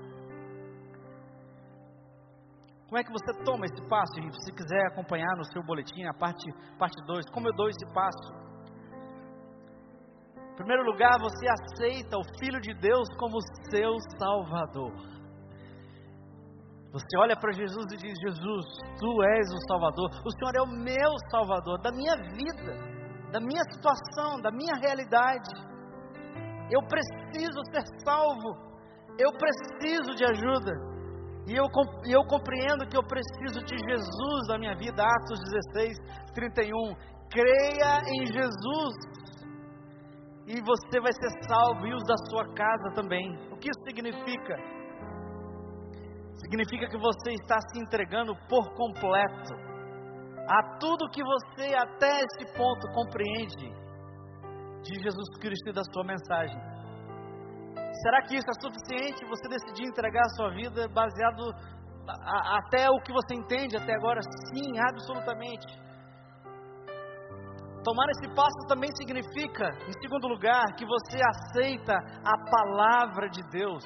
[2.88, 4.20] Como é que você toma esse passo?
[4.20, 7.70] E se quiser acompanhar no seu boletim, a parte 2, parte dois, como eu dou
[7.70, 8.49] esse passo?
[10.60, 13.40] Primeiro lugar, você aceita o Filho de Deus como
[13.72, 14.92] seu Salvador.
[16.92, 18.66] Você olha para Jesus e diz: Jesus,
[19.00, 22.74] tu és o Salvador, o Senhor é o meu Salvador, da minha vida,
[23.32, 25.50] da minha situação, da minha realidade.
[26.70, 28.52] Eu preciso ser salvo,
[29.18, 30.74] eu preciso de ajuda,
[31.48, 31.68] e eu,
[32.06, 35.04] eu compreendo que eu preciso de Jesus na minha vida.
[35.04, 35.40] Atos
[35.74, 35.98] 16,
[36.34, 36.70] 31.
[37.32, 39.19] Creia em Jesus,
[40.50, 43.38] e você vai ser salvo, e os da sua casa também.
[43.52, 44.80] O que isso significa?
[46.50, 49.54] significa que você está se entregando por completo
[50.48, 53.70] a tudo que você até esse ponto compreende
[54.82, 56.60] de Jesus Cristo e da sua mensagem.
[58.02, 59.26] Será que isso é suficiente?
[59.26, 61.54] Você decidir entregar a sua vida baseado
[62.08, 64.22] a, até o que você entende até agora?
[64.22, 65.89] Sim, absolutamente.
[67.84, 73.84] Tomar esse passo também significa, em segundo lugar, que você aceita a palavra de Deus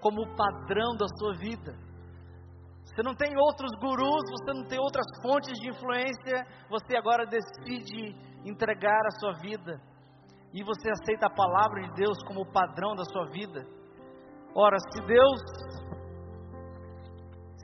[0.00, 1.74] como o padrão da sua vida.
[2.84, 8.14] Você não tem outros gurus, você não tem outras fontes de influência, você agora decide
[8.44, 9.80] entregar a sua vida
[10.54, 13.66] e você aceita a palavra de Deus como o padrão da sua vida.
[14.54, 15.40] Ora, se Deus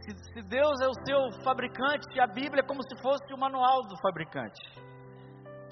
[0.03, 3.83] se, se Deus é o seu fabricante, a Bíblia é como se fosse o manual
[3.85, 4.92] do fabricante.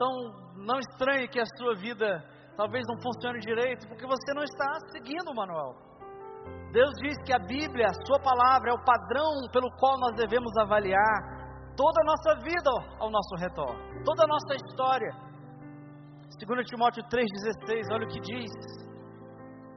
[0.00, 2.24] Então, não estranhe que a sua vida
[2.56, 5.76] talvez não funcione direito, porque você não está seguindo o manual.
[6.72, 10.56] Deus diz que a Bíblia, a Sua palavra, é o padrão pelo qual nós devemos
[10.56, 15.12] avaliar toda a nossa vida ao nosso redor, toda a nossa história.
[16.48, 18.50] 2 Timóteo 3,16, olha o que diz: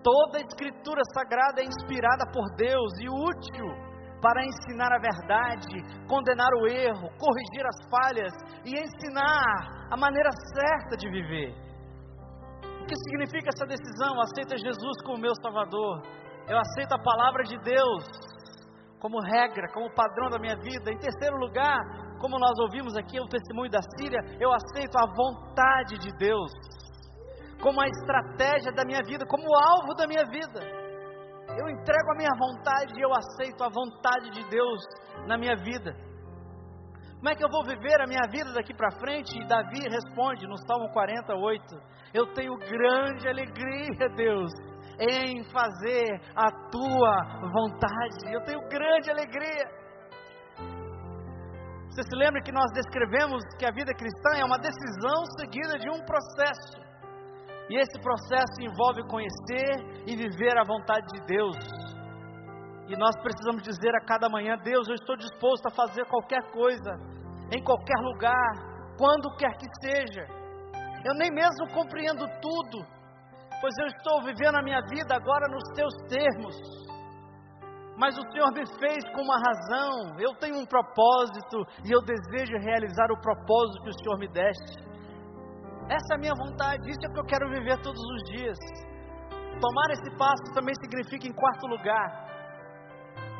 [0.01, 3.92] Toda a escritura sagrada é inspirada por Deus e útil
[4.23, 10.95] para ensinar a verdade, condenar o erro, corrigir as falhas e ensinar a maneira certa
[10.95, 11.51] de viver.
[12.63, 14.21] O que significa essa decisão?
[14.21, 16.03] Aceita Jesus como meu Salvador.
[16.47, 18.03] Eu aceito a palavra de Deus
[18.99, 20.91] como regra, como padrão da minha vida.
[20.91, 21.77] Em terceiro lugar,
[22.21, 26.51] como nós ouvimos aqui o testemunho da Síria, eu aceito a vontade de Deus
[27.61, 30.82] como a estratégia da minha vida, como o alvo da minha vida.
[31.57, 34.81] Eu entrego a minha vontade e eu aceito a vontade de Deus
[35.27, 35.95] na minha vida.
[37.23, 39.39] Como é que eu vou viver a minha vida daqui para frente?
[39.39, 41.63] E Davi responde no Salmo 48:
[42.13, 44.51] Eu tenho grande alegria, Deus,
[44.99, 48.33] em fazer a tua vontade.
[48.33, 49.83] Eu tenho grande alegria.
[51.87, 55.89] Você se lembra que nós descrevemos que a vida cristã é uma decisão seguida de
[55.89, 56.92] um processo.
[57.69, 61.55] E esse processo envolve conhecer e viver a vontade de Deus.
[62.89, 66.91] E nós precisamos dizer a cada manhã: Deus, eu estou disposto a fazer qualquer coisa,
[67.51, 70.27] em qualquer lugar, quando quer que seja.
[71.05, 72.85] Eu nem mesmo compreendo tudo,
[73.61, 76.55] pois eu estou vivendo a minha vida agora nos teus termos.
[77.97, 82.57] Mas o Senhor me fez com uma razão, eu tenho um propósito e eu desejo
[82.57, 84.92] realizar o propósito que o Senhor me deste.
[85.93, 88.57] Essa é a minha vontade, isso é o que eu quero viver todos os dias.
[89.61, 92.09] Tomar esse passo também significa, em quarto lugar,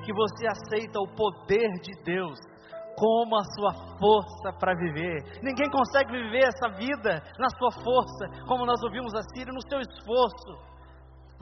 [0.05, 2.37] que você aceita o poder de Deus
[2.95, 5.41] como a sua força para viver.
[5.41, 9.79] Ninguém consegue viver essa vida na sua força, como nós ouvimos a Síria, no seu
[9.79, 10.72] esforço.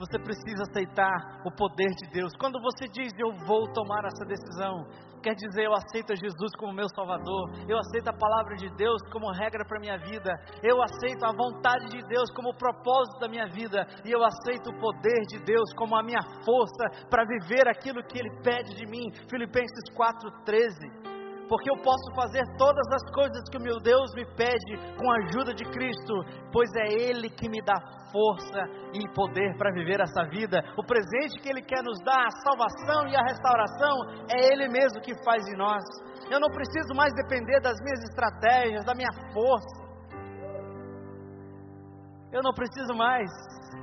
[0.02, 1.14] Você precisa aceitar
[1.46, 2.32] o poder de Deus.
[2.36, 4.82] Quando você diz eu vou tomar essa decisão,
[5.22, 9.30] quer dizer eu aceito Jesus como meu Salvador, eu aceito a palavra de Deus como
[9.30, 13.86] regra para minha vida, eu aceito a vontade de Deus como propósito da minha vida
[14.04, 18.18] e eu aceito o poder de Deus como a minha força para viver aquilo que
[18.18, 19.06] Ele pede de mim.
[19.30, 21.11] Filipenses 4:13
[21.52, 25.16] porque eu posso fazer todas as coisas que o meu Deus me pede com a
[25.28, 26.14] ajuda de Cristo,
[26.50, 27.76] pois é Ele que me dá
[28.08, 30.64] força e poder para viver essa vida.
[30.78, 35.02] O presente que Ele quer nos dar, a salvação e a restauração, é Ele mesmo
[35.02, 35.84] que faz em nós.
[36.30, 39.82] Eu não preciso mais depender das minhas estratégias, da minha força.
[42.32, 43.28] Eu não preciso mais,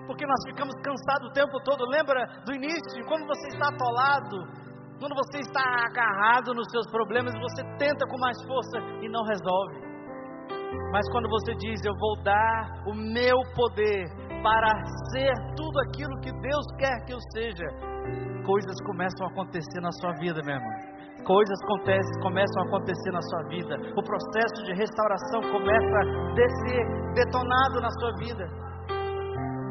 [0.08, 1.86] porque nós ficamos cansados o tempo todo.
[1.86, 4.59] Lembra do início, quando você está atolado,
[5.00, 9.80] quando você está agarrado nos seus problemas, você tenta com mais força e não resolve.
[10.92, 14.04] Mas quando você diz, eu vou dar o meu poder
[14.44, 14.70] para
[15.12, 17.66] ser tudo aquilo que Deus quer que eu seja,
[18.46, 21.00] coisas começam a acontecer na sua vida, meu irmão.
[21.24, 23.76] Coisas acontecem, começam a acontecer na sua vida.
[23.96, 28.46] O processo de restauração começa a ser detonado na sua vida.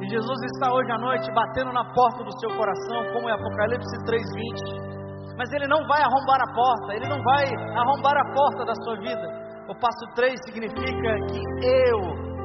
[0.00, 3.96] E Jesus está hoje à noite batendo na porta do seu coração, como é Apocalipse
[4.06, 4.97] 3:20
[5.38, 7.46] mas ele não vai arrombar a porta, ele não vai
[7.78, 9.22] arrombar a porta da sua vida.
[9.70, 11.98] O passo 3 significa que eu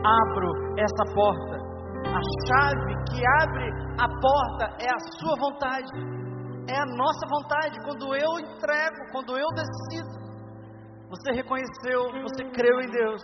[0.06, 1.58] abro essa porta.
[2.06, 3.68] A chave que abre
[3.98, 5.90] a porta é a sua vontade,
[6.70, 7.80] é a nossa vontade.
[7.84, 10.14] Quando eu entrego, quando eu decido,
[11.10, 13.24] você reconheceu, você creu em Deus.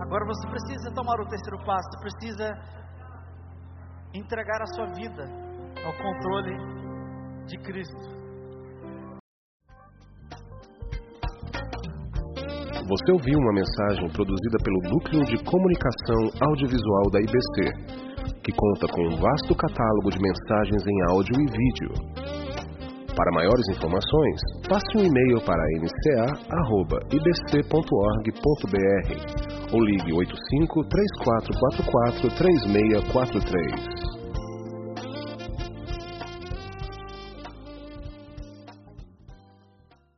[0.00, 2.52] Agora você precisa tomar o terceiro passo, você precisa
[4.14, 5.24] entregar a sua vida
[5.84, 6.56] ao controle
[7.46, 8.21] de Cristo.
[12.88, 17.70] Você ouviu uma mensagem produzida pelo Núcleo de Comunicação Audiovisual da IBC,
[18.42, 21.92] que conta com um vasto catálogo de mensagens em áudio e vídeo.
[23.14, 26.22] Para maiores informações, passe um e-mail para nca.ibc.org.br
[29.72, 33.91] ou ligue 85 3444 3643.